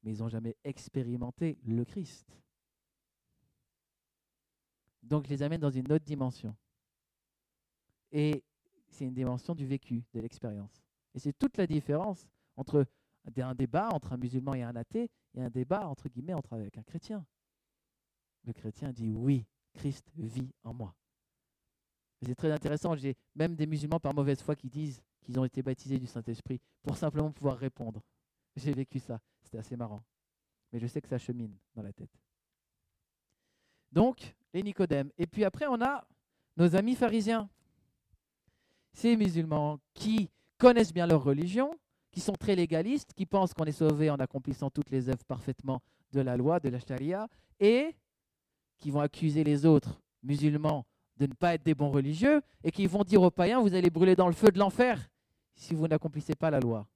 [0.02, 2.36] Mais ils n'ont jamais expérimenté le Christ.
[5.02, 6.54] Donc, je les amène dans une autre dimension.
[8.12, 8.44] Et
[8.88, 10.82] c'est une dimension du vécu, de l'expérience.
[11.14, 12.86] Et c'est toute la différence entre
[13.36, 16.76] un débat entre un musulman et un athée et un débat entre guillemets entre avec
[16.78, 17.24] un chrétien.
[18.44, 20.94] Le chrétien dit oui, Christ vit en moi.
[22.22, 22.96] C'est très intéressant.
[22.96, 26.60] J'ai même des musulmans par mauvaise foi qui disent qu'ils ont été baptisés du Saint-Esprit
[26.82, 28.02] pour simplement pouvoir répondre.
[28.56, 29.20] J'ai vécu ça.
[29.42, 30.02] C'était assez marrant.
[30.72, 32.10] Mais je sais que ça chemine dans la tête.
[33.92, 35.10] Donc, les Nicodèmes.
[35.18, 36.06] Et puis après, on a
[36.56, 37.48] nos amis pharisiens.
[38.92, 41.74] Ces musulmans qui connaissent bien leur religion,
[42.10, 45.80] qui sont très légalistes, qui pensent qu'on est sauvé en accomplissant toutes les œuvres parfaitement
[46.12, 47.28] de la loi, de la charia,
[47.60, 47.94] et
[48.78, 50.84] qui vont accuser les autres musulmans
[51.20, 53.90] de ne pas être des bons religieux, et qui vont dire aux païens, vous allez
[53.90, 55.08] brûler dans le feu de l'enfer
[55.54, 56.88] si vous n'accomplissez pas la loi.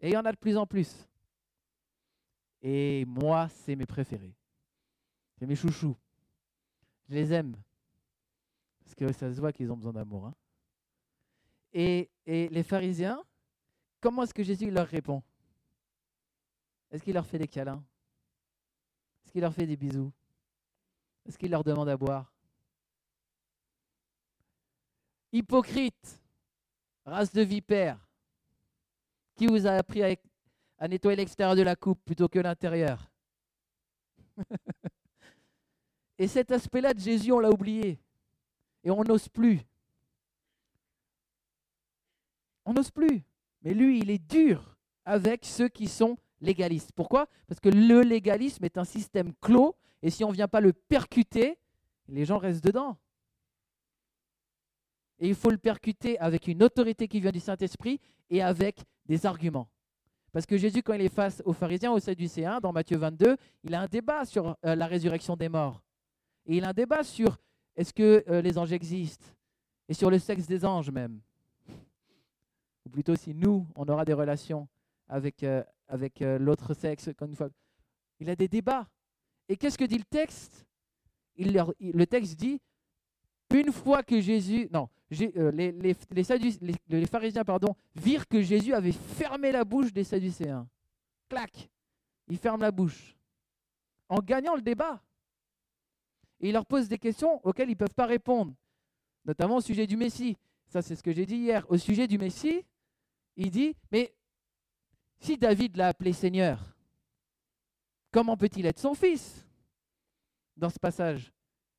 [0.00, 1.08] Et il y en a de plus en plus.
[2.60, 4.34] Et moi, c'est mes préférés.
[5.38, 5.96] C'est mes chouchous.
[7.08, 7.56] Je les aime.
[8.80, 10.26] Parce que ça se voit qu'ils ont besoin d'amour.
[10.26, 10.34] Hein.
[11.72, 13.22] Et, et les pharisiens,
[14.04, 15.22] Comment est-ce que Jésus leur répond?
[16.90, 17.82] Est-ce qu'il leur fait des câlins?
[19.24, 20.12] Est-ce qu'il leur fait des bisous?
[21.24, 22.33] Est-ce qu'il leur demande à boire?
[25.34, 26.22] Hypocrite,
[27.04, 27.98] race de vipère,
[29.34, 30.00] qui vous a appris
[30.78, 33.10] à, nettoyer l'extérieur de la coupe plutôt que l'intérieur
[36.18, 37.98] Et cet aspect-là de Jésus, on l'a oublié.
[38.84, 39.60] Et on n'ose plus.
[42.64, 43.24] On n'ose plus.
[43.62, 46.92] Mais lui, il est dur avec ceux qui sont légalistes.
[46.92, 47.26] Pourquoi?
[47.48, 50.72] Parce que le légalisme est un système clos et si on ne vient pas le
[50.72, 51.58] percuter,
[52.06, 52.98] les gens restent dedans.
[55.18, 58.00] Et il faut le percuter avec une autorité qui vient du Saint-Esprit
[58.30, 59.68] et avec des arguments.
[60.32, 63.74] Parce que Jésus, quand il est face aux pharisiens, aux Sadducéens, dans Matthieu 22, il
[63.74, 65.80] a un débat sur euh, la résurrection des morts.
[66.46, 67.38] Et il a un débat sur
[67.76, 69.26] est-ce que euh, les anges existent?
[69.88, 71.20] Et sur le sexe des anges même
[72.84, 74.68] ou plutôt si nous, on aura des relations
[75.08, 77.08] avec, euh, avec l'autre sexe.
[78.20, 78.86] Il a des débats.
[79.48, 80.66] Et qu'est-ce que dit le texte?
[81.38, 82.60] Le texte dit,
[83.54, 84.88] une fois que Jésus, non,
[85.20, 90.68] euh, les, pharisiens pardon, virent que Jésus avait fermé la bouche des Sadducéens.
[91.28, 91.70] Clac,
[92.28, 93.16] il ferme la bouche.
[94.08, 95.02] En gagnant le débat.
[96.40, 98.54] Et il leur pose des questions auxquelles ils ne peuvent pas répondre,
[99.24, 100.36] notamment au sujet du Messie.
[100.66, 101.64] Ça, c'est ce que j'ai dit hier.
[101.70, 102.64] Au sujet du Messie,
[103.36, 104.14] il dit, mais
[105.20, 106.76] si David l'a appelé Seigneur,
[108.10, 109.46] comment peut-il être son fils
[110.56, 111.32] dans ce passage?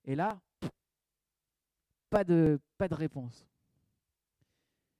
[0.06, 0.40] Et là,
[2.16, 3.46] pas de, pas de réponse.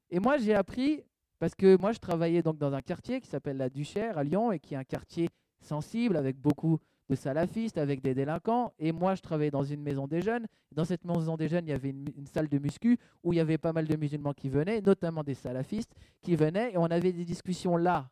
[0.10, 1.02] Et moi, j'ai appris,
[1.40, 4.52] parce que moi, je travaillais donc dans un quartier qui s'appelle la Duchère à Lyon
[4.52, 5.30] et qui est un quartier
[5.62, 8.74] sensible avec beaucoup de salafistes avec des délinquants.
[8.80, 10.46] Et moi, je travaillais dans une maison des jeunes.
[10.74, 13.40] Dans cette maison des jeunes, il y avait une, salle de muscu où il y
[13.40, 17.14] avait pas mal de musulmans qui venaient, notamment des salafistes qui venaient, et on avait
[17.14, 18.10] des discussions là.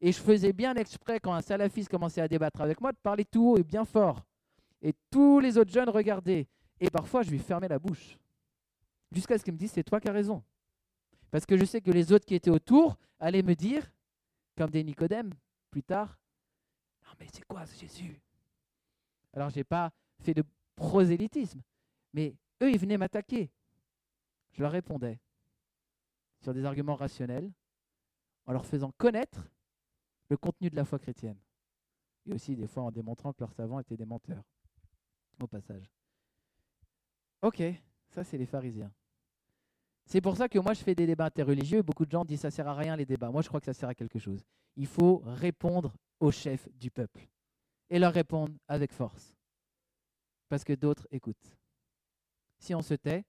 [0.00, 3.24] Et je faisais bien exprès, quand un salafiste commençait à débattre avec moi, de parler
[3.24, 4.24] tout haut et bien fort.
[4.82, 6.46] Et tous les autres jeunes regardaient.
[6.82, 8.18] Et parfois, je lui fermais la bouche.
[9.12, 10.42] Jusqu'à ce qu'il me dise, c'est toi qui as raison.
[11.30, 13.88] Parce que je sais que les autres qui étaient autour allaient me dire,
[14.56, 15.32] comme des Nicodèmes,
[15.70, 16.18] plus tard,
[17.04, 18.20] non mais c'est quoi ce Jésus?
[19.32, 20.42] Alors, je n'ai pas fait de
[20.74, 21.62] prosélytisme,
[22.12, 23.52] mais eux, ils venaient m'attaquer.
[24.50, 25.20] Je leur répondais
[26.40, 27.52] sur des arguments rationnels,
[28.44, 29.48] en leur faisant connaître
[30.28, 31.38] le contenu de la foi chrétienne.
[32.26, 34.42] Et aussi des fois en démontrant que leurs savants étaient des menteurs,
[35.40, 35.88] au passage.
[37.42, 37.62] Ok,
[38.10, 38.92] ça c'est les pharisiens.
[40.06, 42.50] C'est pour ça que moi je fais des débats interreligieux beaucoup de gens disent ça
[42.50, 43.30] sert à rien les débats.
[43.30, 44.44] Moi je crois que ça sert à quelque chose.
[44.76, 47.28] Il faut répondre aux chefs du peuple
[47.90, 49.36] et leur répondre avec force.
[50.48, 51.56] Parce que d'autres écoutent.
[52.58, 53.24] Si on se tait,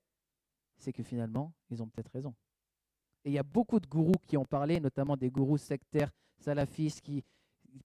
[0.78, 2.36] c'est que finalement, ils ont peut-être raison.
[3.26, 7.02] Et il y a beaucoup de gourous qui ont parlé, notamment des gourous sectaires, salafistes,
[7.02, 7.23] qui,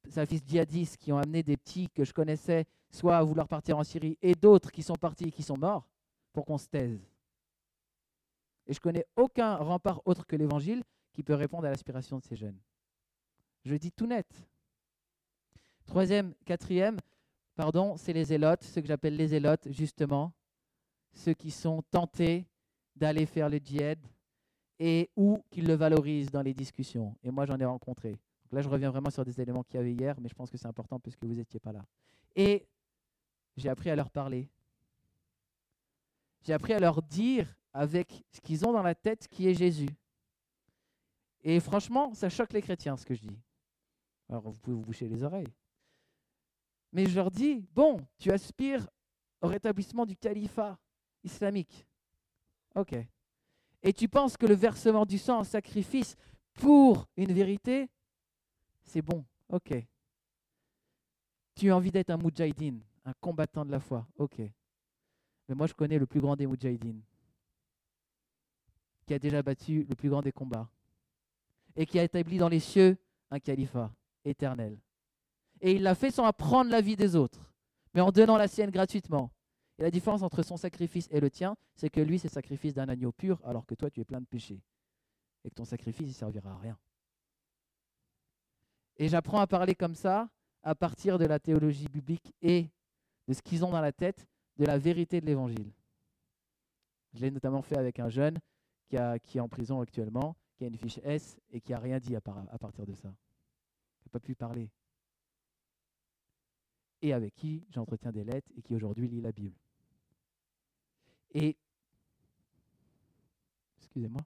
[0.09, 3.85] salafistes djihadistes, qui ont amené des petits que je connaissais, soit à vouloir partir en
[3.85, 5.89] Syrie, et d'autres qui sont partis et qui sont morts,
[6.39, 7.05] pour qu'on se taise.
[8.69, 12.37] Et je connais aucun rempart autre que l'Évangile qui peut répondre à l'aspiration de ces
[12.37, 12.61] jeunes.
[13.65, 14.29] Je dis tout net.
[15.85, 16.97] Troisième, quatrième,
[17.57, 20.33] pardon, c'est les zélotes, ceux que j'appelle les zélotes, justement,
[21.13, 22.47] ceux qui sont tentés
[22.95, 23.99] d'aller faire le djihad
[24.79, 27.17] et ou qu'ils le valorisent dans les discussions.
[27.25, 28.17] Et moi, j'en ai rencontré.
[28.53, 30.57] Là, je reviens vraiment sur des éléments qu'il y avait hier, mais je pense que
[30.57, 31.85] c'est important puisque vous n'étiez pas là.
[32.37, 32.65] Et
[33.57, 34.49] j'ai appris à leur parler.
[36.43, 39.91] J'ai appris à leur dire avec ce qu'ils ont dans la tête qui est Jésus.
[41.43, 43.39] Et franchement, ça choque les chrétiens ce que je dis.
[44.29, 45.53] Alors vous pouvez vous boucher les oreilles.
[46.93, 48.89] Mais je leur dis, bon, tu aspires
[49.41, 50.79] au rétablissement du califat
[51.23, 51.87] islamique.
[52.75, 52.95] Ok.
[53.83, 56.17] Et tu penses que le versement du sang en sacrifice
[56.55, 57.89] pour une vérité,
[58.83, 59.25] c'est bon.
[59.49, 59.75] Ok.
[61.55, 64.07] Tu as envie d'être un moudjahidine, un combattant de la foi.
[64.17, 64.41] Ok.
[65.49, 67.03] Mais moi, je connais le plus grand des moudjahidines,
[69.07, 70.69] qui a déjà battu le plus grand des combats,
[71.75, 72.99] et qui a établi dans les cieux
[73.31, 73.91] un califat
[74.25, 74.79] éternel.
[75.61, 77.53] Et il l'a fait sans apprendre la vie des autres,
[77.95, 79.31] mais en donnant la sienne gratuitement.
[79.79, 82.75] Et la différence entre son sacrifice et le tien, c'est que lui, c'est le sacrifice
[82.75, 84.61] d'un agneau pur, alors que toi, tu es plein de péchés.
[85.45, 86.77] Et que ton sacrifice, il servira à rien.
[88.97, 90.29] Et j'apprends à parler comme ça
[90.63, 92.69] à partir de la théologie biblique et
[93.29, 94.27] de ce qu'ils ont dans la tête,
[94.59, 95.73] de la vérité de l'évangile.
[97.15, 98.39] Je l'ai notamment fait avec un jeune
[98.89, 102.17] qui, est en prison actuellement, qui a une fiche S et qui n'a rien dit
[102.17, 103.09] à, à partir de ça.
[103.09, 104.71] Il n'a pas pu parler.
[107.01, 109.57] Et avec qui j'entretiens des lettres et qui aujourd'hui lit la Bible.
[111.33, 111.57] Et,
[113.79, 114.23] excusez-moi,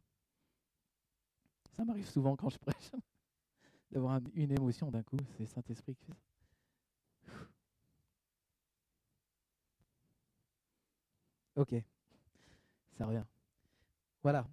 [1.73, 2.93] ça m'arrive souvent quand je prêche,
[3.91, 6.32] d'avoir une émotion d'un coup, c'est Saint-Esprit qui fait ça.
[11.55, 11.75] Ok,
[12.97, 13.25] ça revient.
[14.23, 14.47] Voilà.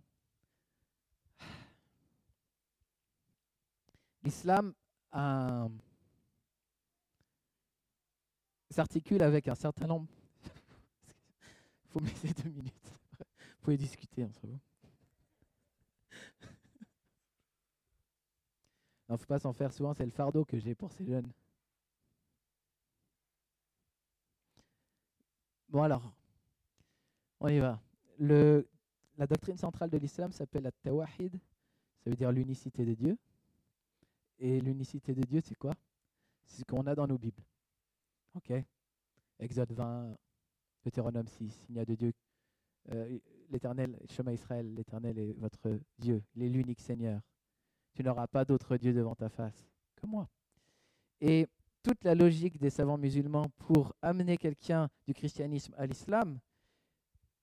[4.24, 4.74] L'islam
[8.70, 10.08] s'articule avec un certain nombre
[11.90, 12.74] faut me laisser deux minutes.
[13.20, 14.60] Vous pouvez discuter entre vous.
[19.10, 21.32] Il ne faut pas s'en faire souvent, c'est le fardeau que j'ai pour ces jeunes.
[25.70, 26.14] Bon alors,
[27.40, 27.80] on y va.
[28.20, 31.40] La doctrine centrale de l'islam s'appelle la tawahid,
[32.04, 33.18] ça veut dire l'unicité de Dieu.
[34.40, 35.74] Et l'unicité de Dieu, c'est quoi?
[36.46, 37.44] C'est ce qu'on a dans nos Bibles.
[38.36, 38.54] Ok
[39.40, 40.16] Exode 20,
[40.84, 42.14] Deutéronome 6, il n'y a de Dieu.
[42.92, 47.20] Euh, L'Éternel, chemin Israël, l'Éternel est votre Dieu, il est l'unique Seigneur.
[47.94, 50.30] Tu n'auras pas d'autre Dieu devant ta face que moi.
[51.20, 51.48] Et
[51.84, 56.40] toute la logique des savants musulmans pour amener quelqu'un du christianisme à l'islam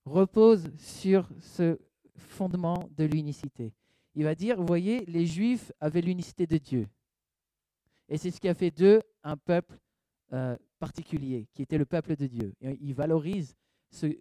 [0.07, 1.77] repose sur ce
[2.15, 3.73] fondement de l'unicité.
[4.15, 6.87] Il va dire, vous voyez, les Juifs avaient l'unicité de Dieu.
[8.09, 9.77] Et c'est ce qui a fait d'eux un peuple
[10.33, 12.53] euh, particulier, qui était le peuple de Dieu.
[12.61, 13.55] Et il valorise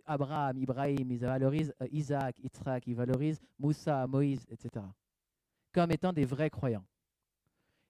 [0.05, 4.85] Abraham, Ibrahim, il valorise euh, Isaac, Yitzhak, il valorise Moussa, Moïse, etc.
[5.72, 6.85] Comme étant des vrais croyants.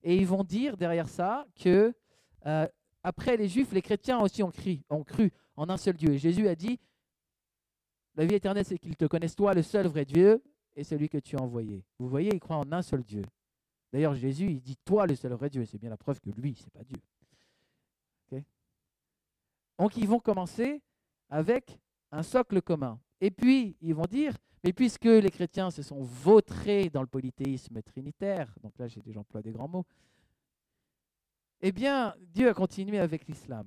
[0.02, 1.94] Et ils vont dire derrière ça que
[2.46, 2.68] euh,
[3.02, 4.52] après les Juifs, les chrétiens aussi ont,
[4.90, 6.12] ont cru en un seul Dieu.
[6.12, 6.78] Et Jésus a dit,
[8.16, 10.42] la vie éternelle, c'est qu'ils te connaissent toi, le seul vrai Dieu,
[10.74, 11.84] et celui que tu as envoyé.
[11.98, 13.22] Vous voyez, ils croient en un seul Dieu.
[13.92, 15.64] D'ailleurs, Jésus, il dit toi, le seul vrai Dieu.
[15.64, 16.98] C'est bien la preuve que lui, c'est pas Dieu.
[19.78, 20.82] Donc ils vont commencer
[21.28, 21.78] avec
[22.10, 22.98] un socle commun.
[23.20, 27.82] Et puis ils vont dire, mais puisque les chrétiens se sont vautrés dans le polythéisme
[27.82, 29.86] trinitaire, donc là j'ai déjà employé des grands mots,
[31.60, 33.66] Eh bien, Dieu a continué avec l'islam.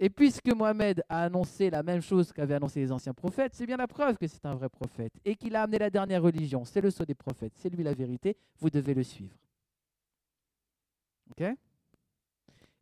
[0.00, 3.76] Et puisque Mohamed a annoncé la même chose qu'avaient annoncé les anciens prophètes, c'est bien
[3.76, 6.64] la preuve que c'est un vrai prophète et qu'il a amené la dernière religion.
[6.64, 9.36] C'est le sceau des prophètes, c'est lui la vérité, vous devez le suivre.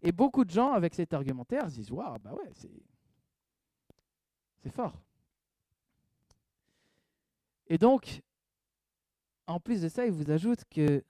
[0.03, 2.71] Et beaucoup de gens, avec cet argumentaire, se disent Waouh, bah ouais, c'est,
[4.63, 5.01] c'est fort.
[7.69, 8.23] Et donc,
[9.47, 11.03] en plus de ça, il vous ajoute que,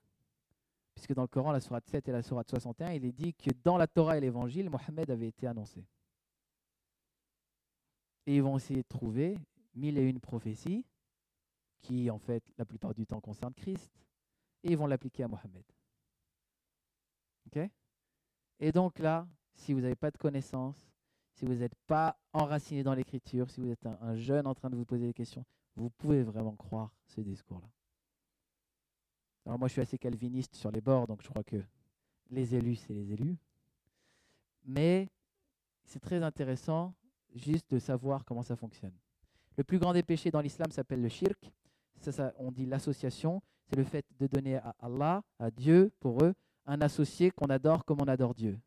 [0.95, 3.51] puisque dans le Coran, la Sourate 7 et la Sourate 61, il est dit que
[3.63, 5.85] dans la Torah et l'Évangile, Mohammed avait été annoncé.
[8.27, 9.39] Et ils vont essayer de trouver
[9.75, 10.85] mille et une prophéties
[11.81, 13.93] qui, en fait, la plupart du temps concernent Christ,
[14.65, 15.65] et ils vont l'appliquer à Mohammed.
[17.47, 17.71] Ok?
[18.59, 20.91] Et donc là, si vous n'avez pas de connaissances,
[21.33, 24.71] si vous n'êtes pas enraciné dans l'écriture, si vous êtes un, un, jeune en train
[24.71, 25.45] de vous poser des questions,
[25.77, 27.69] vous pouvez vraiment croire ce discours-là.
[29.45, 31.63] Alors moi, je suis assez calviniste sur les bords, donc je crois que
[32.31, 33.37] les élus, c'est les élus.
[34.65, 35.09] Mais
[35.85, 36.95] c'est très intéressant
[37.37, 38.95] juste de savoir comment ça fonctionne.
[39.57, 41.51] Le plus grand des péchés dans l'islam s'appelle le shirk.
[42.01, 43.43] Ça, on dit l'association.
[43.69, 46.35] C'est le fait de donner à Allah, à Dieu, pour eux,
[46.67, 48.59] un associé qu'on adore comme on adore Dieu.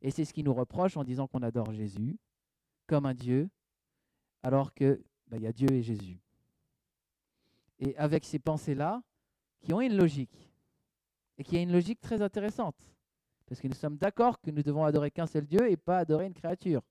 [0.00, 2.16] Et c'est ce qu'ils nous reprochent en disant qu'on adore Jésus
[2.86, 3.50] comme un Dieu,
[4.42, 6.18] alors qu'il ben, y a Dieu et Jésus.
[7.80, 9.02] Et avec ces pensées-là,
[9.60, 10.50] qui ont une logique,
[11.36, 12.76] et qui a une logique très intéressante,
[13.46, 16.26] parce que nous sommes d'accord que nous devons adorer qu'un seul Dieu et pas adorer
[16.26, 16.82] une créature.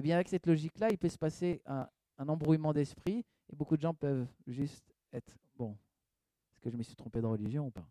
[0.00, 1.86] Et eh bien avec cette logique-là, il peut se passer un,
[2.16, 6.96] embrouillement d'esprit, et beaucoup de gens peuvent juste être, bon, est-ce que je me suis
[6.96, 7.86] trompé de religion ou pas?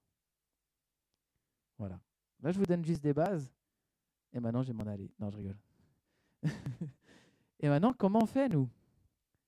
[1.78, 2.00] Voilà.
[2.42, 3.54] Là, je vous donne juste des bases,
[4.34, 5.12] et maintenant, je vais m'en aller.
[5.20, 5.58] Non, je rigole.
[7.60, 8.68] et maintenant, comment on fait, nous?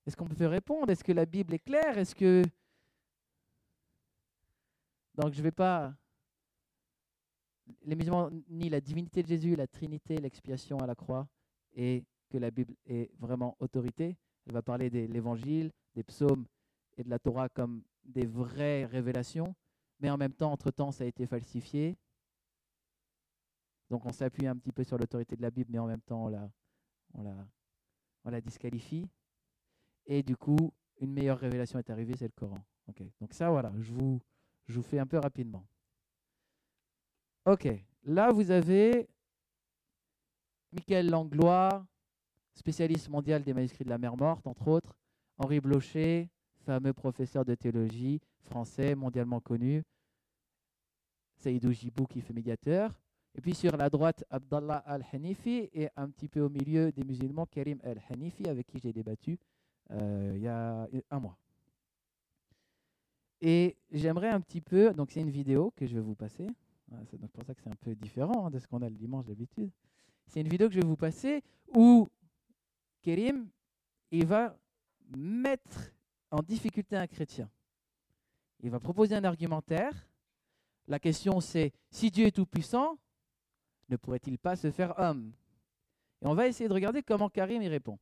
[0.06, 0.92] Est-ce qu'on peut répondre?
[0.92, 1.98] Est-ce que la Bible est claire?
[1.98, 2.44] Est-ce que...
[5.16, 5.96] Donc, je ne vais pas...
[7.86, 11.28] Les musulmans ni la divinité de Jésus, la Trinité, l'expiation à la croix,
[11.74, 14.18] et que la Bible est vraiment autorité.
[14.46, 16.46] Elle va parler de l'évangile, des psaumes
[16.98, 19.54] et de la Torah comme des vraies révélations,
[20.00, 21.98] mais en même temps, entre-temps, ça a été falsifié.
[23.90, 26.32] Donc on s'appuie un petit peu sur l'autorité de la Bible, mais en même temps,
[27.14, 29.08] on la, disqualifie.
[30.06, 32.64] Et du coup, une meilleure révélation est arrivée, c'est le Coran.
[33.20, 34.20] Donc ça, voilà, je vous,
[34.68, 35.66] je vous fais un peu rapidement.
[37.46, 37.68] Ok,
[38.04, 39.10] là vous avez
[40.72, 41.86] Michael Langlois,
[42.54, 44.96] spécialiste mondial des manuscrits de la mer morte, entre autres,
[45.38, 46.30] Henri Blocher,
[46.66, 49.84] fameux professeur de théologie français mondialement connu,
[51.38, 52.92] Saïdou Jibou qui fait médiateur,
[53.34, 57.46] et puis sur la droite, Abdallah al-Hanifi, et un petit peu au milieu des musulmans,
[57.46, 59.38] Karim al-Hanifi, avec qui j'ai débattu
[59.92, 61.38] euh, il y a un mois.
[63.40, 66.48] Et j'aimerais un petit peu, donc c'est une vidéo que je vais vous passer,
[67.10, 69.26] c'est pour ça que c'est un peu différent hein, de ce qu'on a le dimanche
[69.26, 69.72] d'habitude.
[70.28, 71.42] C'est une vidéo que je vais vous passer
[71.74, 72.08] où
[73.02, 73.50] Kérim,
[74.12, 74.58] il va
[75.16, 75.92] mettre
[76.30, 77.50] en difficulté un chrétien.
[78.62, 80.08] Il va proposer un argumentaire.
[80.88, 82.98] La question c'est, si Dieu est tout-puissant,
[83.90, 85.34] ne pourrait-il pas se faire homme?
[86.22, 87.98] Et on va essayer de regarder comment Karim y répond.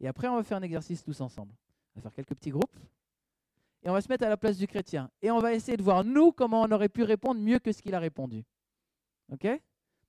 [0.00, 1.54] Et après, on va faire un exercice tous ensemble.
[1.94, 2.76] On va faire quelques petits groupes.
[3.84, 5.10] Et on va se mettre à la place du chrétien.
[5.20, 7.80] Et on va essayer de voir, nous, comment on aurait pu répondre mieux que ce
[7.82, 8.44] qu'il a répondu.
[9.32, 9.44] OK?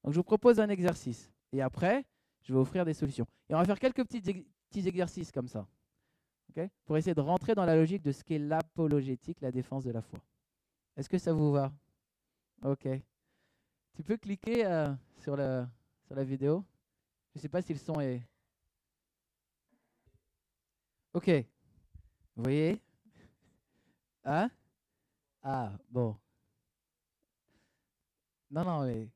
[0.03, 1.31] Donc, je vous propose un exercice.
[1.51, 2.05] Et après,
[2.43, 3.25] je vais offrir des solutions.
[3.49, 5.67] Et on va faire quelques petits, petits exercices comme ça,
[6.85, 10.01] pour essayer de rentrer dans la logique de ce qu'est l'apologétique, la défense de la
[10.01, 10.19] foi.
[10.95, 11.71] Est-ce que ça vous va?
[12.63, 12.87] Ok.
[13.93, 16.63] Tu peux cliquer euh, sur, sur la vidéo
[17.33, 18.21] Je ne sais pas si le son est...
[21.13, 21.29] Ok.
[22.35, 22.81] Vous voyez?
[24.23, 24.49] Hein?
[25.41, 26.15] Ah, bon.
[28.49, 29.09] Non, non, mais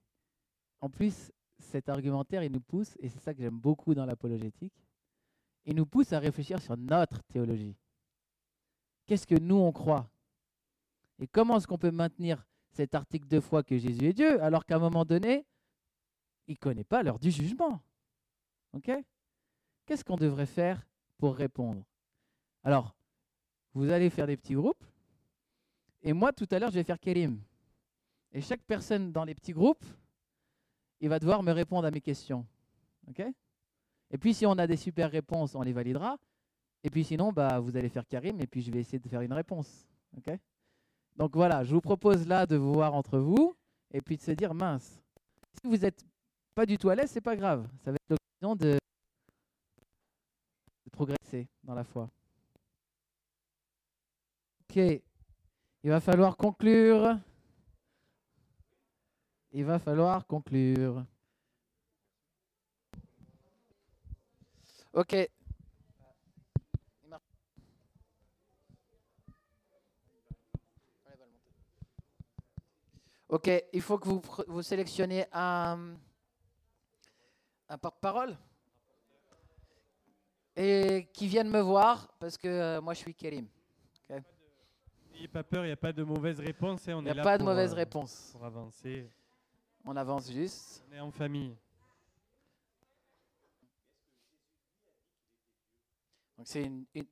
[0.82, 1.32] en plus,
[1.68, 4.74] cet argumentaire, il nous pousse, et c'est ça que j'aime beaucoup dans l'apologétique,
[5.66, 7.76] il nous pousse à réfléchir sur notre théologie.
[9.06, 10.10] Qu'est-ce que nous, on croit?
[11.20, 14.66] Et comment est-ce qu'on peut maintenir cet article de foi que Jésus est Dieu, alors
[14.66, 15.46] qu'à un moment donné,
[16.48, 17.82] il ne connaît pas l'heure du jugement?
[18.74, 18.92] Ok?
[19.86, 20.86] Qu'est-ce qu'on devrait faire
[21.18, 21.84] pour répondre?
[22.64, 22.96] Alors,
[23.74, 24.84] vous allez faire des petits groupes,
[26.02, 27.42] et moi, tout à l'heure, je vais faire Kérim.
[28.32, 29.86] Et chaque personne dans les petits groupes,
[31.00, 32.46] il va devoir me répondre à mes questions.
[33.10, 33.24] OK?
[34.12, 36.18] Et puis si on a des super réponses, on les validera.
[36.84, 39.22] Et puis sinon, bah, vous allez faire Karim et puis je vais essayer de faire
[39.22, 39.88] une réponse.
[40.18, 40.38] OK?
[41.16, 43.56] Donc voilà, je vous propose là de vous voir entre vous
[43.92, 45.02] et puis de se dire mince.
[45.54, 46.06] Si vous n'êtes
[46.54, 47.68] pas du tout à l'aise, c'est pas grave.
[47.84, 48.78] Ça va être l'occasion de,
[50.86, 52.10] de progresser dans la foi.
[54.70, 54.78] Ok.
[55.84, 57.18] Il va falloir conclure.
[59.58, 61.04] Il va falloir conclure.
[64.94, 65.16] Ok.
[73.30, 75.96] Ok, il faut que vous, vous sélectionnez un,
[77.68, 78.38] un porte-parole
[80.56, 83.48] et qui vienne me voir parce que euh, moi je suis Kérim.
[85.12, 86.88] N'ayez pas peur, il n'y a pas de mauvaise réponse.
[86.88, 88.30] hein, Il n'y a là pas de mauvaise euh, réponse.
[88.34, 89.10] Pour avancer.
[89.90, 90.84] On avance juste.
[90.90, 91.56] On est en famille.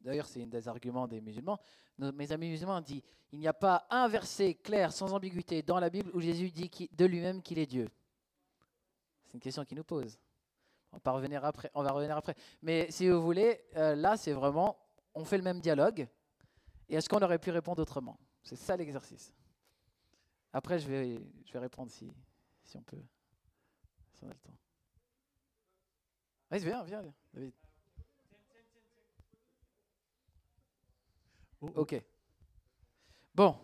[0.01, 1.57] D'ailleurs, c'est un des arguments des musulmans.
[1.97, 3.01] Nos- mes amis musulmans ont dit
[3.31, 6.69] il n'y a pas un verset clair, sans ambiguïté, dans la Bible où Jésus dit
[6.91, 7.89] de lui-même qu'il est Dieu.
[9.25, 10.19] C'est une question qu'il nous pose.
[10.91, 11.71] On va revenir après.
[11.73, 12.35] On va revenir après.
[12.61, 14.77] Mais si vous voulez, euh, là, c'est vraiment,
[15.13, 16.07] on fait le même dialogue.
[16.89, 18.19] Et est-ce qu'on aurait pu répondre autrement?
[18.43, 19.33] C'est ça l'exercice.
[20.53, 22.13] Après, je vais, je vais répondre si,
[22.75, 23.03] si on peut,
[24.13, 24.57] si on a le temps.
[26.51, 27.53] Viens, viens, David.
[31.61, 31.81] Oh, oh.
[31.81, 32.03] Ok.
[33.33, 33.59] Bon.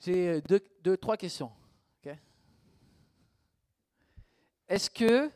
[0.00, 1.52] J'ai euh, deux, deux, trois questions.
[2.04, 2.16] ok?
[4.68, 5.30] Est-ce que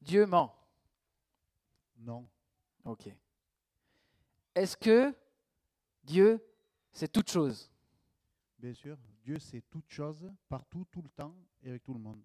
[0.00, 0.54] Dieu ment?
[1.98, 2.28] Non.
[2.84, 3.08] Ok.
[4.54, 5.14] Est-ce que
[6.04, 6.44] Dieu,
[6.92, 7.70] c'est toute chose
[8.58, 8.96] Bien sûr,
[9.26, 12.22] Dieu sait toutes choses, partout, tout le temps et avec tout le monde.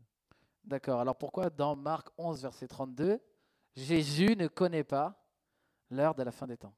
[0.63, 0.99] D'accord.
[0.99, 3.19] Alors pourquoi dans Marc 11, verset 32,
[3.75, 5.19] Jésus ne connaît pas
[5.89, 6.75] l'heure de la fin des temps?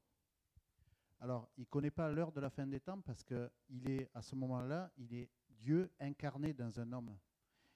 [1.19, 4.09] Alors, il ne connaît pas l'heure de la fin des temps parce que il est
[4.13, 7.17] à ce moment-là, il est Dieu incarné dans un homme.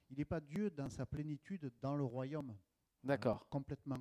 [0.09, 2.55] Il n'est pas Dieu dans sa plénitude dans le royaume.
[3.03, 3.41] D'accord.
[3.41, 3.99] euh, complètement.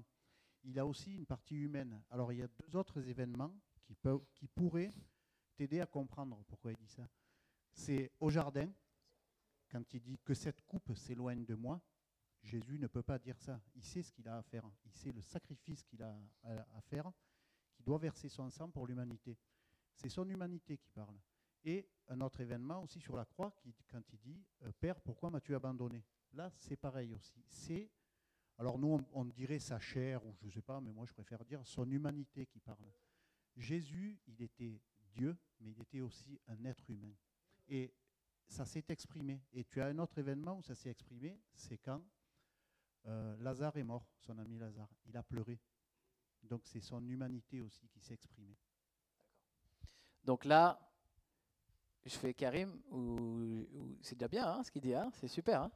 [0.62, 2.00] Il a aussi une partie humaine.
[2.10, 4.92] Alors, il y a deux autres événements qui, peuvent, qui pourraient
[5.56, 7.08] t'aider à comprendre pourquoi il dit ça.
[7.76, 8.72] C'est au jardin,
[9.68, 11.80] quand il dit que cette coupe s'éloigne de moi,
[12.42, 13.60] Jésus ne peut pas dire ça.
[13.74, 14.64] Il sait ce qu'il a à faire.
[14.84, 17.12] Il sait le sacrifice qu'il a à, faire,
[17.74, 19.36] qu'il doit verser son sang pour l'humanité.
[19.94, 21.16] C'est son humanité qui parle.
[21.64, 23.54] Et un autre événement aussi sur la croix,
[23.90, 26.04] quand il dit euh, Père, pourquoi m'as-tu abandonné?
[26.32, 27.44] Là, c'est pareil aussi.
[27.48, 27.90] C'est
[28.58, 31.44] alors nous, on dirait sa chair, ou je ne sais pas, mais moi je préfère
[31.44, 32.90] dire son humanité qui parle.
[33.54, 37.14] Jésus, il était Dieu, mais il était aussi un être humain.
[37.68, 37.92] Et
[38.48, 39.42] ça s'est exprimé.
[39.52, 42.02] Et tu as un autre événement où ça s'est exprimé, c'est quand
[43.06, 44.88] euh, Lazare est mort, son ami Lazare.
[45.06, 45.60] Il a pleuré.
[46.42, 48.56] Donc c'est son humanité aussi qui s'est exprimée.
[50.24, 50.80] Donc là,
[52.04, 55.62] je fais Karim, ou, ou- c'est déjà bien hein, ce qu'il dit, hein, c'est super.
[55.62, 55.70] hein.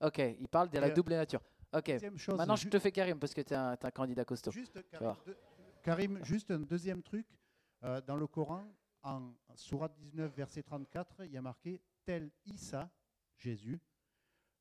[0.00, 1.42] ok, il parle de la Et, euh, double nature.
[1.72, 4.50] Ok, chose, maintenant je te fais Karim parce que tu es, un candidat costaud.
[4.50, 4.78] Juste,
[5.82, 7.26] Karim, juste un deuxième truc.
[7.84, 8.64] Euh, dans le Coran,
[9.02, 12.90] en Sourate 19, verset 34, il y a marqué Tel Issa,
[13.36, 13.80] Jésus,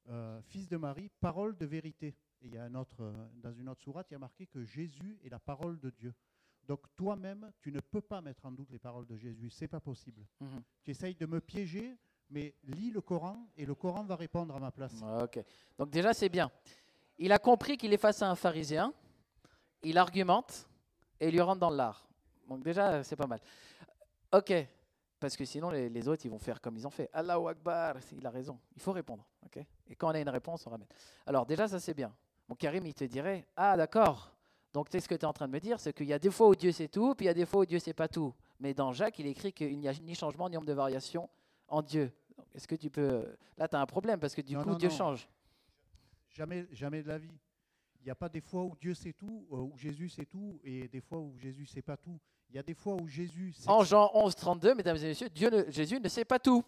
[0.10, 2.16] euh, fils de Marie, parole de vérité.
[2.42, 4.48] Et il y a un autre, euh, dans une autre sourate, il y a marqué
[4.48, 6.14] que Jésus est la parole de Dieu.
[6.68, 9.50] Donc toi-même, tu ne peux pas mettre en doute les paroles de Jésus.
[9.50, 10.26] C'est pas possible.
[10.40, 10.62] Mhm.
[10.84, 11.98] Tu essayes de me piéger,
[12.30, 15.02] mais lis le Coran et le Coran va répondre à ma place.
[15.22, 15.44] Ok,
[15.78, 16.52] donc déjà c'est bien.
[17.18, 18.94] Il a compris qu'il est face à un pharisien,
[19.84, 20.68] il argumente
[21.20, 22.08] et il lui rentre dans l'art.
[22.48, 23.40] Donc déjà c'est pas mal.
[24.34, 24.54] Ok,
[25.20, 27.10] parce que sinon les, les autres ils vont faire comme ils ont fait.
[27.14, 29.26] Allahu Akbar, il a raison, il faut répondre.
[29.46, 29.58] ok
[29.88, 30.88] et quand on a une réponse, on ramène.
[31.26, 32.14] Alors déjà ça c'est bien.
[32.48, 34.32] Mon Karim il te dirait Ah d'accord,
[34.74, 36.14] donc tu sais ce que tu es en train de me dire, c'est qu'il y
[36.14, 37.80] a des fois où Dieu sait tout, puis il y a des fois où Dieu
[37.80, 38.34] sait pas tout.
[38.60, 41.30] Mais dans Jacques il écrit qu'il n'y a ni changement ni nombre de variation
[41.68, 42.12] en Dieu.
[42.54, 43.36] Est-ce que tu peux...
[43.58, 44.96] Là tu as un problème parce que du Non, coup non, Dieu non.
[44.96, 45.28] change.
[46.30, 47.38] Jamais, jamais de la vie.
[48.00, 50.60] Il n'y a pas des fois où Dieu sait tout, euh, où Jésus sait tout,
[50.64, 52.20] et des fois où Jésus sait pas tout.
[52.52, 53.54] Il y a des fois où Jésus.
[53.66, 56.64] En Jean 11, 32, mesdames et messieurs, Dieu ne- Jésus ne sait pas tout.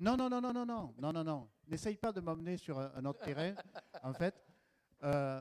[0.00, 1.48] Non, non, non, non, non, non, non, non, non.
[1.68, 3.54] N'essaye pas de m'emmener sur un, autre terrain.
[4.02, 4.34] En fait,
[5.04, 5.40] euh,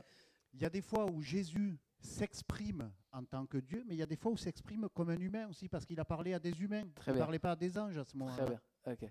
[0.54, 4.04] il y a des fois où Jésus s'exprime en tant que Dieu, mais il y
[4.04, 6.39] a des fois où il s'exprime comme un humain aussi, parce qu'il a parlé à
[6.39, 6.84] des humains.
[6.95, 7.24] Très il ne bien.
[7.26, 8.45] parlait pas à des anges à ce Très moment-là.
[8.45, 8.62] bien.
[8.93, 9.10] Ok.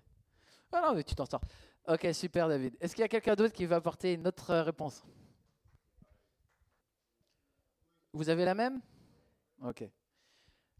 [0.71, 1.41] Ah non, mais tu t'en sors.
[1.87, 2.75] Ok, super, David.
[2.79, 5.03] Est-ce qu'il y a quelqu'un d'autre qui va apporter une autre euh, réponse?
[8.13, 8.81] Vous avez la même?
[9.61, 9.89] Ok.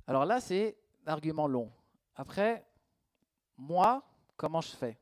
[0.07, 1.71] Alors là, c'est l'argument long.
[2.15, 2.65] Après,
[3.57, 4.03] moi,
[4.37, 4.97] comment je fais?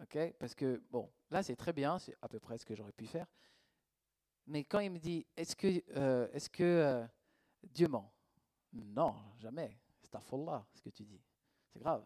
[0.00, 2.92] Ok Parce que, bon, là, c'est très bien, c'est à peu près ce que j'aurais
[2.92, 3.26] pu faire.
[4.46, 7.06] Mais quand il me dit, est-ce que, euh, est-ce que euh,
[7.62, 8.12] Dieu ment?
[8.72, 9.76] Non, jamais.
[10.00, 11.20] C'est là ce que tu dis.
[11.72, 12.04] C'est grave.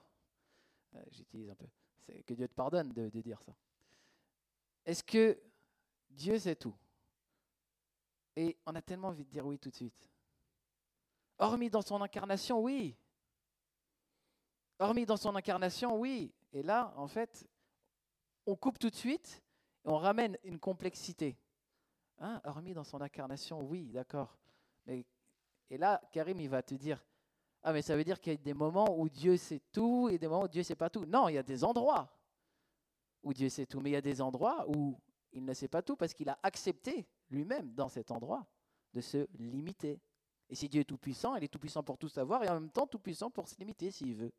[0.95, 1.67] Euh, J'utilise un peu.
[2.27, 3.55] Que Dieu te pardonne de dire ça.
[4.85, 5.41] Est-ce que
[6.11, 6.77] Dieu sait tout?
[8.37, 10.14] Et on a tellement envie de dire oui tout de suite.
[11.39, 12.97] Hormis dans son incarnation, oui.
[14.79, 16.33] Hormis dans son incarnation, oui.
[16.53, 17.47] Et là, en fait,
[18.47, 19.43] on coupe tout de suite
[19.85, 21.37] et on ramène une complexité.
[22.19, 24.39] Hein, hormis dans son incarnation, oui, d'accord.
[24.87, 25.05] Mais,
[25.71, 27.05] et là, Karim, il va te dire,
[27.63, 30.19] ah mais ça veut dire qu'il y a des moments où Dieu sait tout et
[30.19, 31.07] des moments où Dieu sait pas tout.
[31.07, 32.17] Non, il y a des endroits
[33.23, 35.01] où Dieu sait tout, mais il y a des endroits où
[35.33, 38.47] il ne sait pas tout parce qu'il a accepté lui-même dans cet endroit
[38.93, 40.01] de se limiter.
[40.49, 42.87] Et si Dieu est tout-puissant, il est tout-puissant pour tout savoir et en même temps
[42.87, 44.33] tout-puissant pour se limiter s'il veut.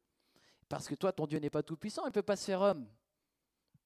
[0.70, 2.88] Parce que toi, ton Dieu n'est pas tout-puissant, il ne peut pas se faire homme.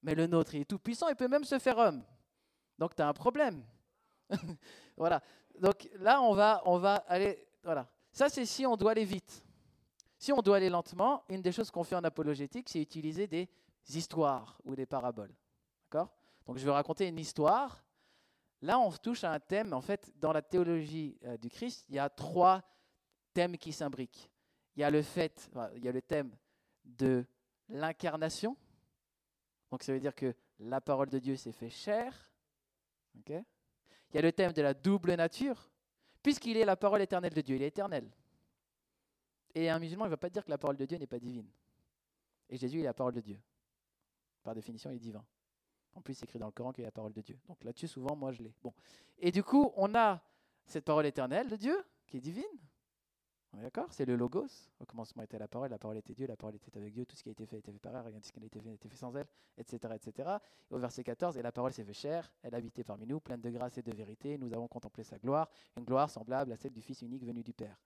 [0.02, 2.04] Mais le nôtre, il est tout-puissant, il peut même se faire homme.
[2.78, 3.64] Donc tu as un problème.
[4.98, 5.22] voilà.
[5.60, 7.48] Donc là, on va, on va aller.
[7.64, 7.88] Voilà.
[8.12, 9.46] Ça, c'est si on doit aller vite.
[10.18, 13.50] Si on doit aller lentement, une des choses qu'on fait en apologétique, c'est utiliser des
[13.94, 15.34] histoires ou des paraboles.
[15.86, 16.10] D'accord?
[16.46, 17.84] Donc je vais raconter une histoire.
[18.62, 19.74] Là, on touche à un thème.
[19.74, 22.62] En fait, dans la théologie euh, du Christ, il y a trois
[23.34, 24.30] thèmes qui s'imbriquent.
[24.76, 26.36] Il y a le fait, il y a le thème
[26.84, 27.26] de
[27.70, 28.58] l'incarnation.
[29.72, 32.32] Donc ça veut dire que la parole de Dieu s'est fait chair.
[33.14, 33.44] il
[34.14, 35.70] y a le thème de la double nature,
[36.22, 38.10] puisqu'il est la parole éternelle de Dieu, il est éternel.
[39.54, 41.20] Et un musulman, il ne va pas dire que la parole de Dieu n'est pas
[41.20, 41.50] divine.
[42.50, 43.40] Et Jésus est la parole de Dieu.
[44.44, 45.26] Par définition, il est divin.
[45.96, 47.38] En plus, c'est écrit dans le Coran qu'il est la parole de Dieu.
[47.48, 48.54] Donc là-dessus, souvent, moi, je l'ai.
[48.64, 48.74] Bon.
[49.18, 50.22] Et du coup, on a
[50.66, 52.46] cette parole éternelle de Dieu, qui est divine,
[53.52, 53.92] on est d'accord?
[53.92, 54.70] C'est le logos.
[54.80, 57.16] Au commencement était la parole, la parole était Dieu, la parole était avec Dieu, tout
[57.16, 58.46] ce qui a été fait a été fait par elle, rien de ce qui a
[58.46, 59.28] été fait a été fait sans elle,
[59.58, 59.96] etc.
[59.96, 60.30] etc.
[60.70, 63.42] Et au verset 14, et la parole s'est fait chair, elle habitait parmi nous, pleine
[63.42, 66.74] de grâce et de vérité, nous avons contemplé sa gloire, une gloire semblable à celle
[66.74, 67.80] du Fils unique venu du Père.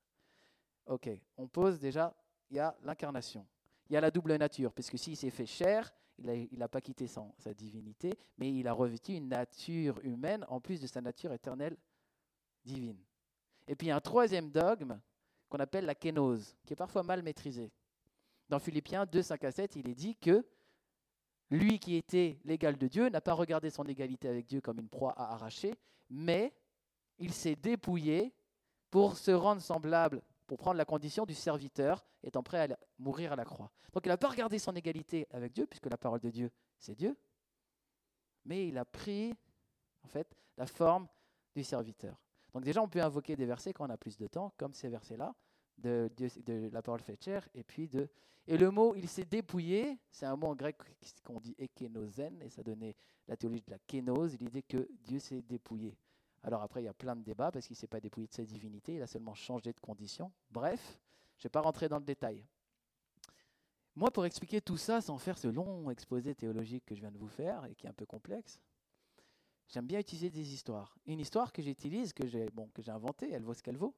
[0.86, 2.14] Ok, on pose déjà,
[2.49, 3.47] il y a l'incarnation.
[3.94, 7.06] Il y a la double nature, puisque s'il s'est fait chair, il n'a pas quitté
[7.06, 11.78] sa divinité, mais il a revêtu une nature humaine en plus de sa nature éternelle
[12.66, 12.98] divine.
[13.68, 15.00] Et puis il y a un troisième dogme
[15.48, 17.72] qu'on appelle la kénose, qui est parfois mal maîtrisée.
[18.50, 20.44] Dans Philippiens 2, 5 à 7, il est dit que
[21.52, 24.89] lui qui était l'égal de Dieu n'a pas regardé son égalité avec Dieu comme une
[24.89, 25.76] proie à arracher,
[26.10, 26.52] mais
[27.20, 28.34] il s'est dépouillé
[28.89, 33.36] pour se rendre semblable, pour prendre la condition du serviteur, étant prêt à mourir à
[33.36, 33.72] la croix.
[33.94, 36.96] Donc il n'a pas regardé son égalité avec Dieu, puisque la parole de Dieu, c'est
[36.96, 37.18] Dieu,
[38.46, 39.34] mais il a pris,
[40.04, 41.08] en fait, la forme
[41.56, 42.20] du serviteur.
[42.54, 44.89] Donc déjà, on peut invoquer des versets quand on a plus de temps, comme ces
[44.89, 45.34] versets-là,
[45.78, 48.10] de, de, la parole faite chair, et puis de...
[48.46, 50.78] Et le mot «il s'est dépouillé», c'est un mot en grec
[51.24, 52.96] qu'on dit «ekenosen», et ça donnait
[53.28, 55.98] la théologie de la kénose, l'idée que Dieu s'est dépouillé.
[56.44, 58.34] Alors après, il y a plein de débats, parce qu'il ne s'est pas dépouillé de
[58.34, 60.32] sa divinité, il a seulement changé de condition.
[60.52, 61.00] Bref,
[61.38, 62.46] je ne vais pas rentrer dans le détail.
[63.96, 67.18] Moi, pour expliquer tout ça, sans faire ce long exposé théologique que je viens de
[67.18, 68.60] vous faire, et qui est un peu complexe,
[69.74, 70.96] J'aime bien utiliser des histoires.
[71.08, 73.96] Une histoire que j'utilise, que j'ai bon, inventée, elle vaut ce qu'elle vaut,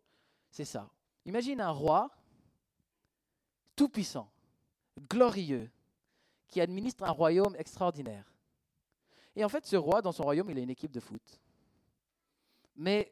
[0.50, 0.89] c'est ça.
[1.26, 2.10] Imagine un roi
[3.76, 4.32] tout-puissant,
[5.10, 5.70] glorieux,
[6.48, 8.32] qui administre un royaume extraordinaire.
[9.36, 11.41] Et en fait, ce roi, dans son royaume, il a une équipe de foot.
[12.76, 13.12] Mais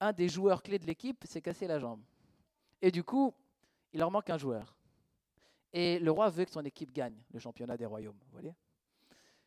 [0.00, 2.02] un des joueurs clés de l'équipe s'est cassé la jambe.
[2.80, 3.34] Et du coup,
[3.92, 4.74] il leur manque un joueur.
[5.72, 8.18] Et le roi veut que son équipe gagne le championnat des royaumes.
[8.32, 8.40] Vous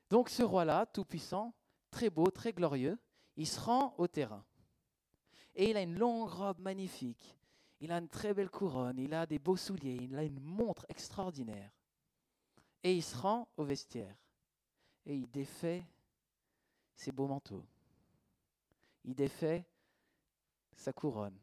[0.09, 1.53] Donc ce roi-là, tout puissant,
[1.91, 2.97] très beau, très glorieux,
[3.35, 4.43] il se rend au terrain.
[5.55, 7.37] Et il a une longue robe magnifique,
[7.79, 10.85] il a une très belle couronne, il a des beaux souliers, il a une montre
[10.89, 11.71] extraordinaire.
[12.83, 14.15] Et il se rend au vestiaire.
[15.05, 15.85] Et il défait
[16.95, 17.65] ses beaux manteaux.
[19.05, 19.65] Il défait
[20.75, 21.37] sa couronne,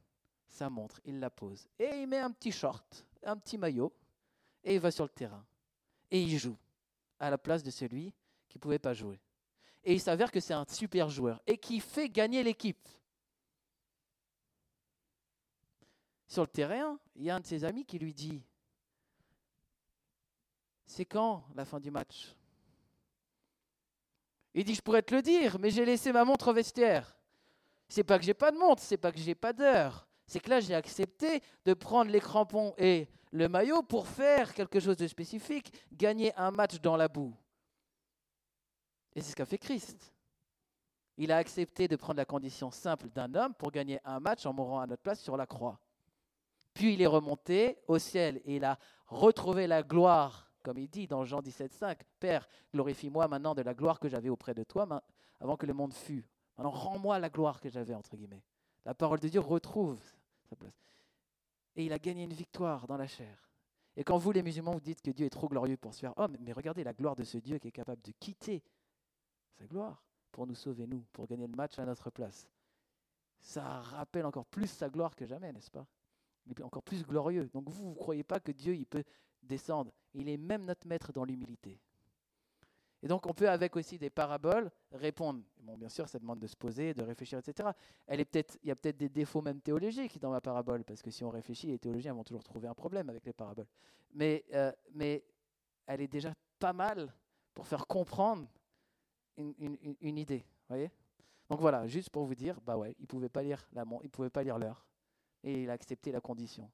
[0.48, 1.68] sa montre, il la pose.
[1.78, 3.92] Et il met un petit short, un petit maillot,
[4.64, 5.44] et il va sur le terrain.
[6.10, 6.56] Et il joue
[7.18, 8.12] à la place de celui
[8.48, 9.20] qui ne pouvait pas jouer
[9.84, 12.88] et il s'avère que c'est un super joueur et qui fait gagner l'équipe.
[16.26, 18.42] Sur le terrain, il y a un de ses amis qui lui dit
[20.86, 22.36] C'est quand la fin du match?
[24.54, 27.16] Il dit Je pourrais te le dire, mais j'ai laissé ma montre au vestiaire.
[27.90, 30.06] C'est pas que j'ai pas de montre, c'est pas que j'ai pas d'heure.
[30.26, 34.78] C'est que là, j'ai accepté de prendre les crampons et le maillot pour faire quelque
[34.78, 37.34] chose de spécifique, gagner un match dans la boue.
[39.12, 40.14] Et c'est ce qu'a fait Christ.
[41.16, 44.52] Il a accepté de prendre la condition simple d'un homme pour gagner un match en
[44.52, 45.80] mourant à notre place sur la croix.
[46.72, 48.78] Puis il est remonté au ciel et il a
[49.08, 53.98] retrouvé la gloire, comme il dit dans Jean 17,5 Père, glorifie-moi maintenant de la gloire
[53.98, 55.02] que j'avais auprès de toi
[55.40, 56.24] avant que le monde fût.
[56.60, 58.42] Maintenant, rends-moi la gloire que j'avais, entre guillemets.
[58.84, 59.98] La parole de Dieu retrouve
[60.42, 60.94] sa place.
[61.74, 63.50] Et il a gagné une victoire dans la chair.
[63.96, 66.12] Et quand vous, les musulmans, vous dites que Dieu est trop glorieux pour se faire
[66.18, 68.62] homme, mais regardez la gloire de ce Dieu qui est capable de quitter
[69.58, 72.46] sa gloire pour nous sauver, nous, pour gagner le match à notre place.
[73.38, 75.86] Ça rappelle encore plus sa gloire que jamais, n'est-ce pas?
[76.44, 77.48] Il est encore plus glorieux.
[77.54, 79.04] Donc vous, vous ne croyez pas que Dieu il peut
[79.42, 79.94] descendre.
[80.12, 81.80] Il est même notre maître dans l'humilité.
[83.02, 85.42] Et donc on peut avec aussi des paraboles répondre.
[85.62, 87.70] Bon, bien sûr, ça demande de se poser, de réfléchir, etc.
[88.06, 91.00] Elle est peut-être, il y a peut-être des défauts même théologiques dans ma parabole, parce
[91.02, 93.68] que si on réfléchit, les théologiens vont toujours trouver un problème avec les paraboles.
[94.12, 95.24] Mais, euh, mais
[95.86, 97.12] elle est déjà pas mal
[97.54, 98.46] pour faire comprendre
[99.36, 100.90] une, idée, voyez?
[101.48, 103.66] Donc voilà, juste pour vous dire, bah ouais, il pouvait pas lire
[104.02, 104.86] il pouvait pas lire l'heure,
[105.42, 106.70] et il a accepté la condition.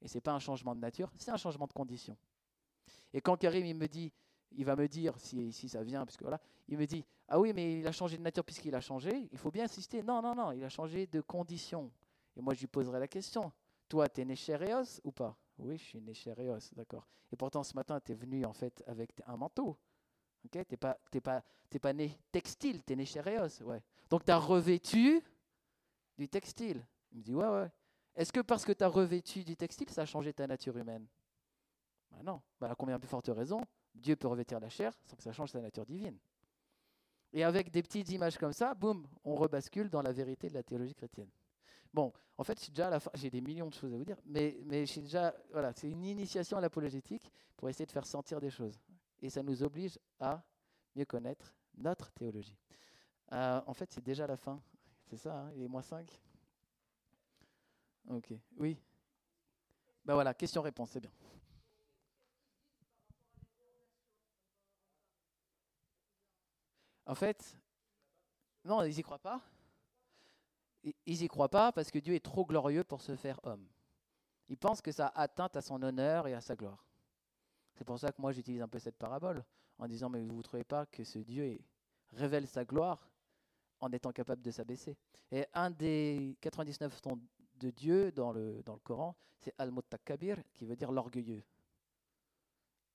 [0.00, 2.16] Et c'est pas un changement de nature, c'est un changement de condition.
[3.12, 4.12] Et quand Karim il me dit,
[4.56, 7.52] il va me dire si, ça vient, parce que voilà, il me dit ah oui
[7.52, 10.02] mais il a changé de nature puisqu'il a changé, il faut bien insister.
[10.02, 11.90] Non non non, il a changé de condition.
[12.36, 13.52] Et moi je lui poserai la question.
[13.88, 14.34] Toi, tu es né
[15.04, 15.36] ou pas?
[15.58, 16.12] Oui, je suis né
[16.72, 17.06] d'accord.
[17.30, 19.76] Et pourtant ce matin, tu es venu en fait avec un manteau.
[20.44, 23.06] Ok, t'es pas, t'es pas, t'es pas né textile, tu es né
[23.62, 23.82] ouais.
[24.10, 25.22] Donc tu as revêtu
[26.18, 26.84] du textile.
[27.12, 27.70] Il me dit ouais ouais.
[28.16, 31.06] Est-ce que parce que tu as revêtu du textile, ça a changé ta nature humaine?
[32.10, 32.42] Ben Non.
[32.60, 33.60] Ben, à combien plus forte raison
[33.94, 36.18] Dieu peut revêtir la chair sans que ça change sa nature divine.
[37.32, 40.62] Et avec des petites images comme ça, boum, on rebascule dans la vérité de la
[40.62, 41.30] théologie chrétienne.
[41.92, 44.18] Bon, en fait, déjà à la fin, j'ai des millions de choses à vous dire,
[44.26, 48.80] mais, déjà, voilà, c'est une initiation à l'apologétique pour essayer de faire sentir des choses.
[49.22, 50.42] Et ça nous oblige à
[50.94, 52.56] mieux connaître notre théologie.
[53.32, 54.60] Euh, en fait, c'est déjà la fin.
[55.06, 56.20] C'est ça, hein, il est moins 5
[58.10, 58.78] Ok, oui.
[60.04, 61.12] Ben voilà, question-réponse, c'est bien.
[67.06, 67.56] En fait,
[68.64, 69.40] non, ils n'y croient pas.
[70.82, 73.66] Ils n'y croient pas parce que Dieu est trop glorieux pour se faire homme.
[74.48, 76.84] Ils pensent que ça atteint à son honneur et à sa gloire.
[77.74, 79.44] C'est pour ça que moi j'utilise un peu cette parabole
[79.78, 81.58] en disant mais vous ne trouvez pas que ce Dieu
[82.12, 83.08] révèle sa gloire
[83.80, 84.96] en étant capable de s'abaisser?
[85.30, 87.20] Et un des 99 tons
[87.56, 91.42] de Dieu dans le, dans le Coran, c'est Al-Muttakabir, qui veut dire l'orgueilleux.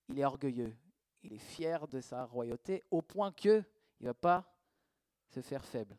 [0.08, 0.74] Il est orgueilleux,
[1.22, 3.64] il est fier de sa royauté au point que
[4.00, 4.54] il ne va pas
[5.28, 5.96] se faire faible.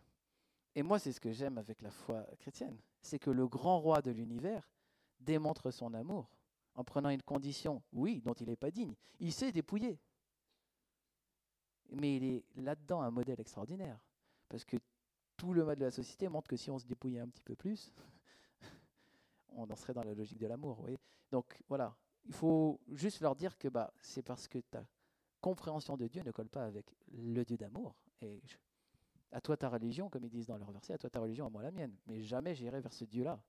[0.75, 2.77] Et moi, c'est ce que j'aime avec la foi chrétienne.
[3.01, 4.69] C'est que le grand roi de l'univers
[5.19, 6.29] démontre son amour
[6.75, 8.95] en prenant une condition, oui, dont il n'est pas digne.
[9.19, 9.99] Il sait dépouiller.
[11.91, 13.99] Mais il est là-dedans un modèle extraordinaire.
[14.47, 14.77] Parce que
[15.35, 17.55] tout le mode de la société montre que si on se dépouillait un petit peu
[17.55, 17.93] plus,
[19.49, 20.87] on en serait dans la logique de l'amour.
[21.31, 21.95] Donc voilà,
[22.25, 24.85] il faut juste leur dire que bah, c'est parce que tu as
[25.41, 27.95] compréhension de Dieu ne colle pas avec le Dieu d'amour.
[28.21, 28.41] Et
[29.31, 31.49] à toi ta religion, comme ils disent dans leur verset, à toi ta religion, à
[31.49, 31.95] moi la mienne.
[32.07, 33.41] Mais jamais j'irai vers ce Dieu-là.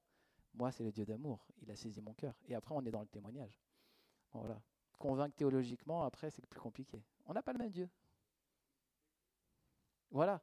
[0.54, 1.46] Moi, c'est le Dieu d'amour.
[1.62, 2.34] Il a saisi mon cœur.
[2.46, 3.58] Et après, on est dans le témoignage.
[4.32, 4.60] Voilà.
[4.98, 7.02] Convaincre théologiquement, après, c'est plus compliqué.
[7.26, 7.88] On n'a pas le même Dieu.
[10.10, 10.42] Voilà.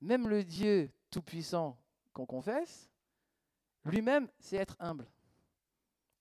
[0.00, 1.78] Même le Dieu tout-puissant
[2.12, 2.90] qu'on confesse,
[3.84, 5.06] lui-même, c'est être humble.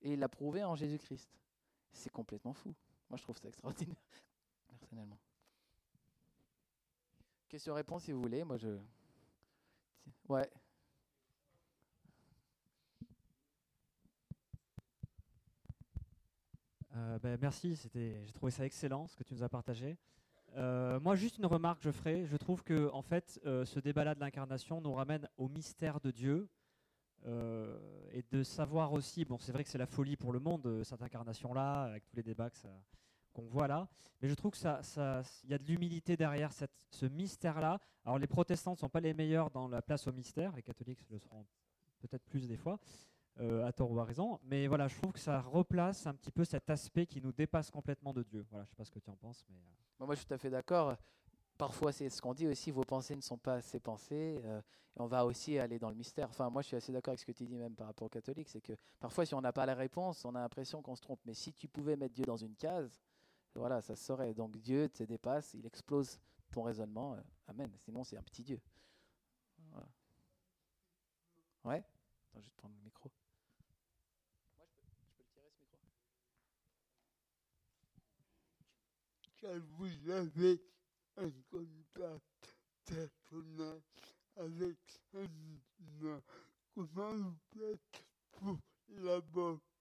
[0.02, 1.30] Et il l'a prouvé en Jésus-Christ.
[1.94, 2.76] C'est complètement fou.
[3.10, 3.96] Moi, je trouve ça extraordinaire
[7.50, 8.44] Question-réponse si vous voulez.
[8.44, 8.80] Moi, je.
[10.28, 10.50] Ouais.
[16.96, 19.98] Euh, ben, merci, j'ai trouvé ça excellent ce que tu nous as partagé.
[20.56, 22.26] Euh, moi, juste une remarque que je ferai.
[22.26, 26.10] Je trouve que en fait, euh, ce débat-là de l'incarnation nous ramène au mystère de
[26.12, 26.50] Dieu
[28.12, 29.24] et de savoir aussi.
[29.24, 32.24] Bon, c'est vrai que c'est la folie pour le monde cette incarnation-là, avec tous les
[32.24, 32.68] débats que ça,
[33.34, 33.88] qu'on voit là.
[34.22, 34.82] Mais je trouve que ça,
[35.44, 37.80] il y a de l'humilité derrière ce mystère-là.
[38.06, 41.04] Alors les protestants ne sont pas les meilleurs dans la place au mystère, les catholiques
[41.10, 41.46] le seront
[42.00, 42.80] peut-être plus des fois,
[43.40, 44.40] euh, à tort ou à raison.
[44.44, 47.72] Mais voilà, je trouve que ça replace un petit peu cet aspect qui nous dépasse
[47.72, 48.46] complètement de Dieu.
[48.50, 49.44] Voilà, je ne sais pas ce que tu en penses.
[49.50, 50.06] Mais, euh.
[50.06, 50.96] Moi, je suis tout à fait d'accord.
[51.58, 54.42] Parfois, c'est ce qu'on dit aussi, vos pensées ne sont pas ses pensées.
[54.44, 54.62] Euh,
[54.96, 56.30] on va aussi aller dans le mystère.
[56.30, 58.10] Enfin, moi, je suis assez d'accord avec ce que tu dis même par rapport aux
[58.10, 58.50] catholiques.
[58.50, 61.20] C'est que parfois, si on n'a pas la réponse, on a l'impression qu'on se trompe.
[61.26, 63.02] Mais si tu pouvais mettre Dieu dans une case,
[63.56, 64.34] voilà, ça se saurait.
[64.34, 66.20] Donc Dieu te dépasse, il explose
[66.52, 67.16] ton raisonnement.
[67.16, 67.72] Euh, amen.
[67.78, 68.60] Sinon, c'est un petit Dieu.
[69.72, 69.88] Voilà.
[71.64, 71.78] Ouais?
[71.78, 73.12] Attends, je vais te prendre le micro.
[74.58, 75.90] Moi, je peux, je peux le tirer, ce micro
[79.38, 80.62] Car vous avez
[81.18, 83.82] un contact personnel
[84.36, 84.78] avec
[85.14, 85.28] un
[85.80, 86.22] humain,
[86.74, 88.58] comment vous faites pour
[88.90, 89.73] l'aborder?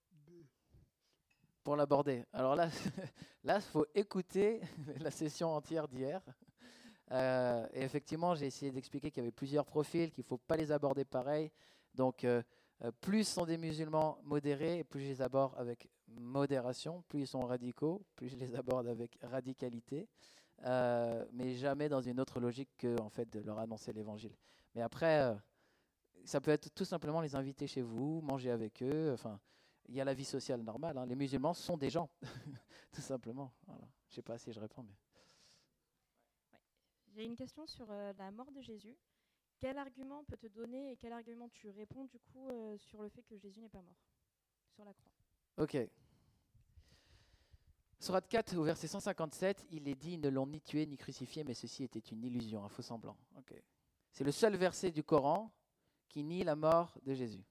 [1.62, 2.24] Pour l'aborder.
[2.32, 2.68] Alors là,
[3.44, 4.60] là, il faut écouter
[5.00, 6.20] la session entière d'hier.
[7.10, 10.56] Euh, et effectivement, j'ai essayé d'expliquer qu'il y avait plusieurs profils, qu'il ne faut pas
[10.56, 11.50] les aborder pareil.
[11.94, 12.42] Donc, euh,
[12.84, 17.04] euh, plus sont des musulmans modérés, plus je les aborde avec modération.
[17.08, 20.08] Plus ils sont radicaux, plus je les aborde avec radicalité.
[21.32, 24.34] mais jamais dans une autre logique que en fait, de leur annoncer l'évangile.
[24.74, 25.36] Mais après,
[26.24, 29.10] ça peut être tout simplement les inviter chez vous, manger avec eux.
[29.12, 29.38] Enfin,
[29.88, 30.98] il y a la vie sociale normale.
[30.98, 31.06] hein.
[31.06, 32.08] Les musulmans sont des gens,
[32.92, 33.52] tout simplement.
[33.66, 33.86] Voilà.
[34.08, 34.94] Je sais pas si je réponds, mais
[37.14, 38.96] J'ai une question sur euh, la mort de Jésus.
[39.58, 43.08] Quel argument peut te donner et quel argument tu réponds du coup euh, sur le
[43.08, 44.00] fait que Jésus n'est pas mort
[44.74, 45.12] sur la croix?
[45.58, 45.76] Ok.
[48.00, 51.44] Surat 4, au verset 157, il est dit Ils ne l'ont ni tué ni crucifié,
[51.44, 53.16] mais ceci était une illusion, un faux semblant.
[53.38, 53.54] Ok.
[54.10, 55.52] C'est le seul verset du Coran
[56.08, 57.44] qui nie la mort de Jésus.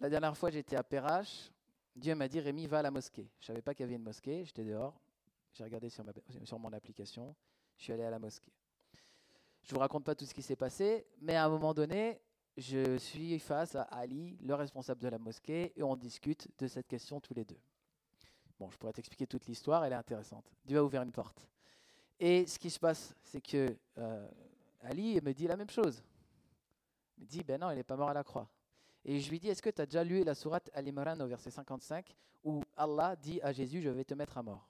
[0.00, 1.50] La dernière fois, j'étais à Perrache.
[1.94, 3.28] Dieu m'a dit Rémi, va à la mosquée.
[3.38, 4.98] Je ne savais pas qu'il y avait une mosquée, j'étais dehors.
[5.52, 7.34] J'ai regardé sur, mon application.
[7.76, 8.52] Je suis allé à la mosquée.
[9.62, 12.18] Je ne vous raconte pas tout ce qui s'est passé, mais à un moment donné,
[12.56, 16.86] je suis face à Ali, le responsable de la mosquée, et on discute de cette
[16.86, 17.60] question tous les deux.
[18.58, 20.50] Bon, je pourrais t'expliquer toute l'histoire, elle est intéressante.
[20.64, 21.46] Dieu a ouvert une porte.
[22.18, 24.28] Et ce qui se passe, c'est que euh,
[24.80, 26.02] Ali me dit la même chose.
[27.18, 28.48] Il me dit, ben non, il n'est pas mort à la croix.
[29.04, 31.50] Et je lui dis, est-ce que tu as déjà lu la sourate Al-Imran au verset
[31.50, 34.68] 55, où Allah dit à Jésus, je vais te mettre à mort?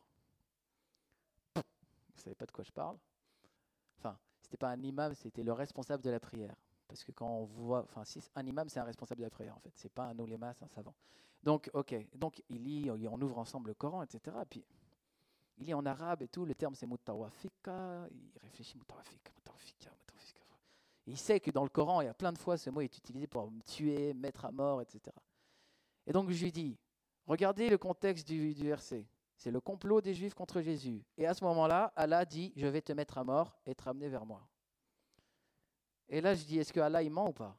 [1.54, 1.62] Vous
[2.16, 2.96] ne savez pas de quoi je parle
[3.98, 6.54] Enfin, c'était pas un imam, c'était le responsable de la prière.
[6.86, 9.56] Parce que quand on voit, enfin, si un imam, c'est un responsable de la prière
[9.56, 9.72] en fait.
[9.74, 10.94] C'est pas un ouléma, c'est un savant.
[11.42, 11.94] Donc, ok.
[12.14, 14.36] Donc, il lit, on ouvre ensemble le Coran, etc.
[14.48, 14.64] Puis,
[15.58, 16.44] il lit en arabe et tout.
[16.44, 18.06] Le terme c'est mutawafika.
[18.10, 20.09] Il réfléchit mutawafika, mutawafika, mutawafika.
[21.10, 22.96] Il sait que dans le Coran, il y a plein de fois ce mot est
[22.96, 25.00] utilisé pour tuer, mettre à mort, etc.
[26.06, 26.78] Et donc, je lui dis,
[27.26, 29.04] regardez le contexte du, du verset.
[29.36, 31.02] C'est le complot des Juifs contre Jésus.
[31.18, 34.08] Et à ce moment-là, Allah dit, je vais te mettre à mort et te ramener
[34.08, 34.46] vers moi.
[36.08, 37.56] Et là, je dis, est-ce que Allah, il ment ou pas?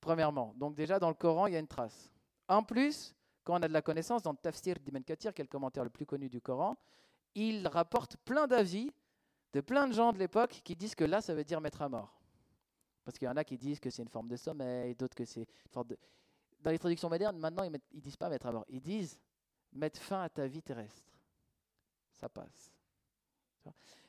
[0.00, 2.12] Premièrement, donc déjà dans le Coran, il y a une trace.
[2.48, 5.44] En plus, quand on a de la connaissance, dans le Tafsir d'Ibn Kathir, qui est
[5.44, 6.76] le commentaire le plus connu du Coran,
[7.34, 8.92] il rapporte plein d'avis
[9.52, 11.88] de plein de gens de l'époque qui disent que là, ça veut dire mettre à
[11.88, 12.20] mort.
[13.04, 15.24] Parce qu'il y en a qui disent que c'est une forme de sommeil, d'autres que
[15.24, 15.98] c'est une forme de...
[16.60, 18.64] Dans les traductions modernes, maintenant, ils ne disent pas mettre à mort.
[18.68, 19.18] Ils disent
[19.72, 21.02] mettre fin à ta vie terrestre.
[22.12, 22.70] Ça passe.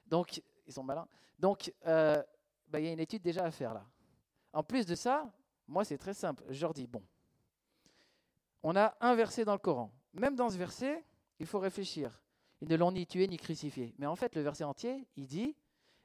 [0.05, 1.07] Donc, ils sont malins.
[1.39, 2.21] Donc, euh,
[2.67, 3.85] bah, il y a une étude déjà à faire là.
[4.51, 5.31] En plus de ça,
[5.67, 6.43] moi, c'est très simple.
[6.49, 7.03] Je leur dis, bon,
[8.61, 9.91] on a un verset dans le Coran.
[10.13, 11.03] Même dans ce verset,
[11.39, 12.21] il faut réfléchir.
[12.63, 13.93] Ils ne l'ont ni tué ni crucifié.
[13.97, 15.53] Mais en fait, le verset entier, il dit,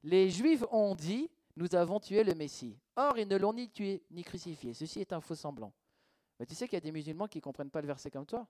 [0.03, 2.77] les Juifs ont dit, nous avons tué le Messie.
[2.97, 4.75] Or, ils ne l'ont ni tué ni crucifié.
[4.75, 5.73] Ceci est un faux semblant.
[6.41, 8.27] Mais tu sais qu'il y a des musulmans qui ne comprennent pas le verset comme
[8.27, 8.45] toi.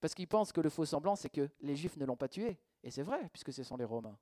[0.00, 2.58] Parce qu'ils pensent que le faux semblant, c'est que les Juifs ne l'ont pas tué.
[2.82, 4.18] Et c'est vrai, puisque ce sont les Romains.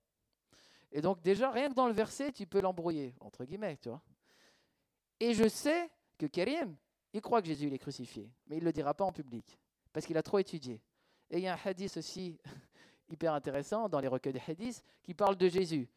[0.92, 4.02] Et donc déjà, rien que dans le verset, tu peux l'embrouiller, entre guillemets, tu vois.
[5.18, 6.76] Et je sais que Karim,
[7.14, 9.58] il croit que Jésus il est crucifié, mais il ne le dira pas en public,
[9.94, 10.82] parce qu'il a trop étudié.
[11.30, 12.38] Et il y a un hadith aussi
[13.10, 15.88] hyper intéressant dans les recueils de hadiths qui parle de Jésus.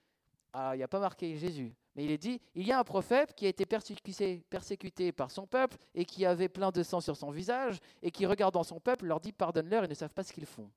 [0.51, 2.83] Ah, il n'y a pas marqué Jésus, mais il est dit, il y a un
[2.83, 7.01] prophète qui a été persécuté, persécuté par son peuple et qui avait plein de sang
[7.01, 10.23] sur son visage et qui, regardant son peuple, leur dit, pardonne-leur, ils ne savent pas
[10.23, 10.69] ce qu'ils font.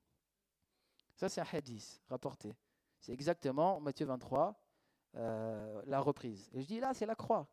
[1.15, 2.55] Ça, c'est un hadith rapporté.
[2.99, 4.59] C'est exactement Matthieu 23,
[5.15, 6.49] euh, la reprise.
[6.53, 7.47] Et je dis là, c'est la croix.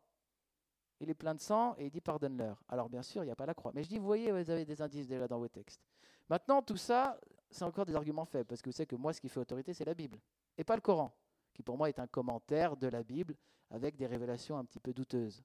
[0.99, 2.63] Il est plein de sang et il dit pardonne-leur.
[2.69, 3.71] Alors bien sûr, il n'y a pas la croix.
[3.75, 5.81] Mais je dis, vous voyez, vous avez des indices déjà dans vos textes.
[6.29, 7.19] Maintenant, tout ça,
[7.49, 9.73] c'est encore des arguments faibles, parce que vous savez que moi, ce qui fait autorité,
[9.73, 10.19] c'est la Bible,
[10.57, 11.15] et pas le Coran,
[11.53, 13.35] qui pour moi est un commentaire de la Bible
[13.69, 15.43] avec des révélations un petit peu douteuses.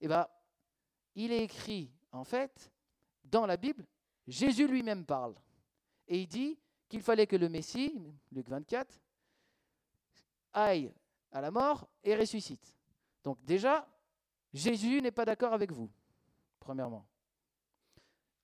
[0.00, 0.26] Et bien,
[1.14, 2.70] il est écrit, en fait,
[3.24, 3.86] dans la Bible,
[4.26, 5.34] Jésus lui-même parle.
[6.06, 8.00] Et il dit, qu'il fallait que le Messie,
[8.32, 9.00] Luc 24,
[10.52, 10.92] aille
[11.30, 12.74] à la mort et ressuscite.
[13.22, 13.86] Donc déjà,
[14.52, 15.90] Jésus n'est pas d'accord avec vous,
[16.58, 17.06] premièrement.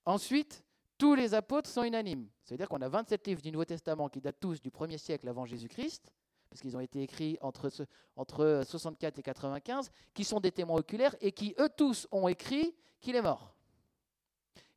[0.04, 0.62] Ensuite,
[0.98, 2.28] tous les apôtres sont unanimes.
[2.44, 5.46] C'est-à-dire qu'on a 27 livres du Nouveau Testament qui datent tous du 1er siècle avant
[5.46, 6.12] Jésus-Christ,
[6.50, 7.70] parce qu'ils ont été écrits entre,
[8.16, 12.74] entre 64 et 95, qui sont des témoins oculaires et qui, eux tous, ont écrit
[13.00, 13.54] qu'il est mort.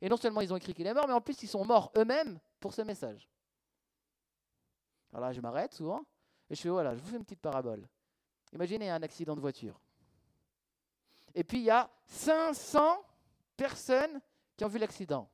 [0.00, 1.92] Et non seulement ils ont écrit qu'il est mort, mais en plus ils sont morts
[1.96, 3.28] eux-mêmes pour ce message.
[5.12, 6.04] Alors là, je m'arrête souvent
[6.50, 7.86] et je fais voilà, je vous fais une petite parabole.
[8.52, 9.78] Imaginez un accident de voiture.
[11.34, 13.04] Et puis il y a 500
[13.56, 14.20] personnes
[14.56, 15.28] qui ont vu l'accident.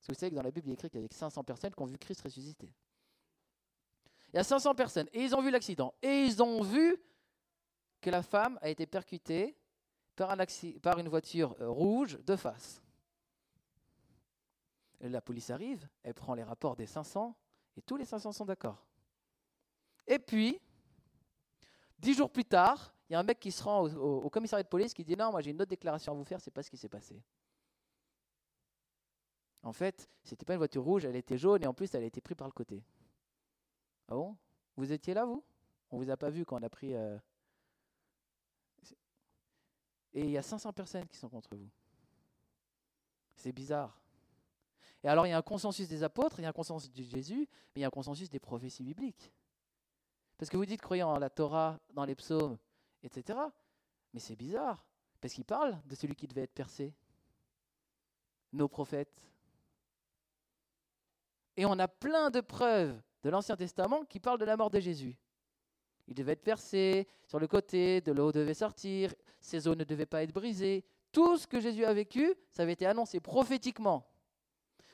[0.00, 1.44] Parce que vous savez que dans la Bible, il est écrit qu'il y a 500
[1.44, 2.72] personnes qui ont vu Christ ressusciter.
[4.32, 5.92] Il y a 500 personnes et ils ont vu l'accident.
[6.00, 6.96] Et ils ont vu
[8.00, 9.58] que la femme a été percutée
[10.16, 10.44] par, un
[10.80, 12.82] par une voiture rouge de face.
[15.00, 17.36] La police arrive, elle prend les rapports des 500
[17.76, 18.86] et tous les 500 sont d'accord.
[20.06, 20.60] Et puis,
[21.98, 24.30] dix jours plus tard, il y a un mec qui se rend au, au, au
[24.30, 26.50] commissariat de police qui dit non, moi j'ai une autre déclaration à vous faire, c'est
[26.50, 27.22] pas ce qui s'est passé.
[29.62, 32.06] En fait, c'était pas une voiture rouge, elle était jaune et en plus elle a
[32.06, 32.82] été prise par le côté.
[34.08, 34.36] Ah bon?
[34.76, 35.44] Vous étiez là vous?
[35.90, 36.94] On vous a pas vu quand on a pris.
[36.94, 37.18] Euh...
[40.14, 41.68] et il y a 500 personnes qui sont contre vous.
[43.34, 44.00] C'est bizarre.
[45.02, 47.02] Et alors il y a un consensus des apôtres, il y a un consensus de
[47.02, 49.32] Jésus, mais il y a un consensus des prophéties bibliques.
[50.36, 52.56] Parce que vous dites croyant en la Torah, dans les psaumes,
[53.02, 53.38] etc.
[54.12, 54.86] Mais c'est bizarre,
[55.20, 56.94] parce qu'il parle de celui qui devait être percé.
[58.52, 59.22] Nos prophètes.
[61.60, 64.80] Et on a plein de preuves de l'Ancien Testament qui parlent de la mort de
[64.80, 65.18] Jésus.
[66.08, 70.06] Il devait être percé sur le côté, de l'eau devait sortir, ses os ne devaient
[70.06, 70.86] pas être brisés.
[71.12, 74.10] Tout ce que Jésus a vécu, ça avait été annoncé prophétiquement.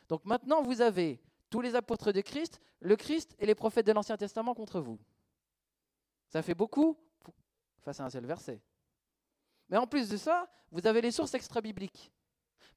[0.08, 3.92] Donc maintenant, vous avez tous les apôtres de Christ, le Christ et les prophètes de
[3.92, 4.98] l'Ancien Testament contre vous.
[6.26, 6.98] Ça fait beaucoup
[7.82, 8.60] face à un seul verset.
[9.68, 12.10] Mais en plus de ça, vous avez les sources extra-bibliques.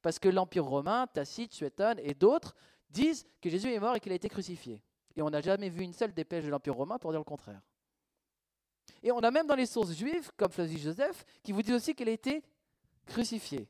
[0.03, 2.55] Parce que l'Empire romain, Tacite, Suétone et d'autres
[2.89, 4.81] disent que Jésus est mort et qu'il a été crucifié.
[5.15, 7.61] Et on n'a jamais vu une seule dépêche de l'Empire romain pour dire le contraire.
[9.03, 11.93] Et on a même dans les sources juives, comme Flavius Joseph, qui vous dit aussi
[11.93, 12.43] qu'il a été
[13.05, 13.67] crucifié.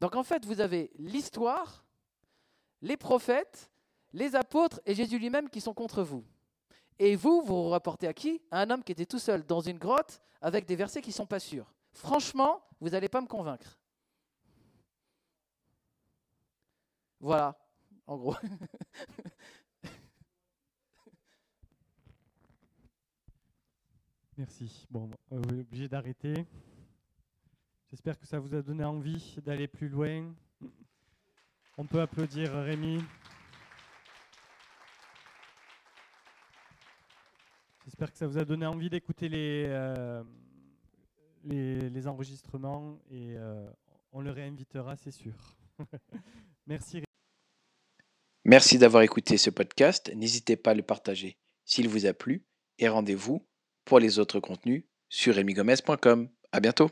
[0.00, 1.84] Donc en fait, vous avez l'histoire,
[2.80, 3.70] les prophètes,
[4.12, 6.24] les apôtres et Jésus lui-même qui sont contre vous.
[6.98, 8.42] Et vous, vous vous rapportez à qui?
[8.50, 11.14] À un homme qui était tout seul dans une grotte avec des versets qui ne
[11.14, 11.72] sont pas sûrs.
[11.92, 13.79] Franchement, vous n'allez pas me convaincre.
[17.20, 17.54] Voilà,
[18.06, 18.34] en gros.
[24.38, 24.86] Merci.
[24.90, 26.46] Bon, on est obligé d'arrêter.
[27.90, 30.34] J'espère que ça vous a donné envie d'aller plus loin.
[31.76, 33.02] On peut applaudir Rémi.
[37.84, 40.24] J'espère que ça vous a donné envie d'écouter les, euh,
[42.06, 43.70] enregistrements et euh,
[44.12, 45.34] on le réinvitera, c'est sûr.
[46.66, 47.02] Merci.
[48.50, 50.10] Merci d'avoir écouté ce podcast.
[50.16, 52.44] N'hésitez pas à le partager s'il vous a plu
[52.80, 53.46] et rendez-vous
[53.84, 56.28] pour les autres contenus sur remigomez.com.
[56.50, 56.90] À bientôt.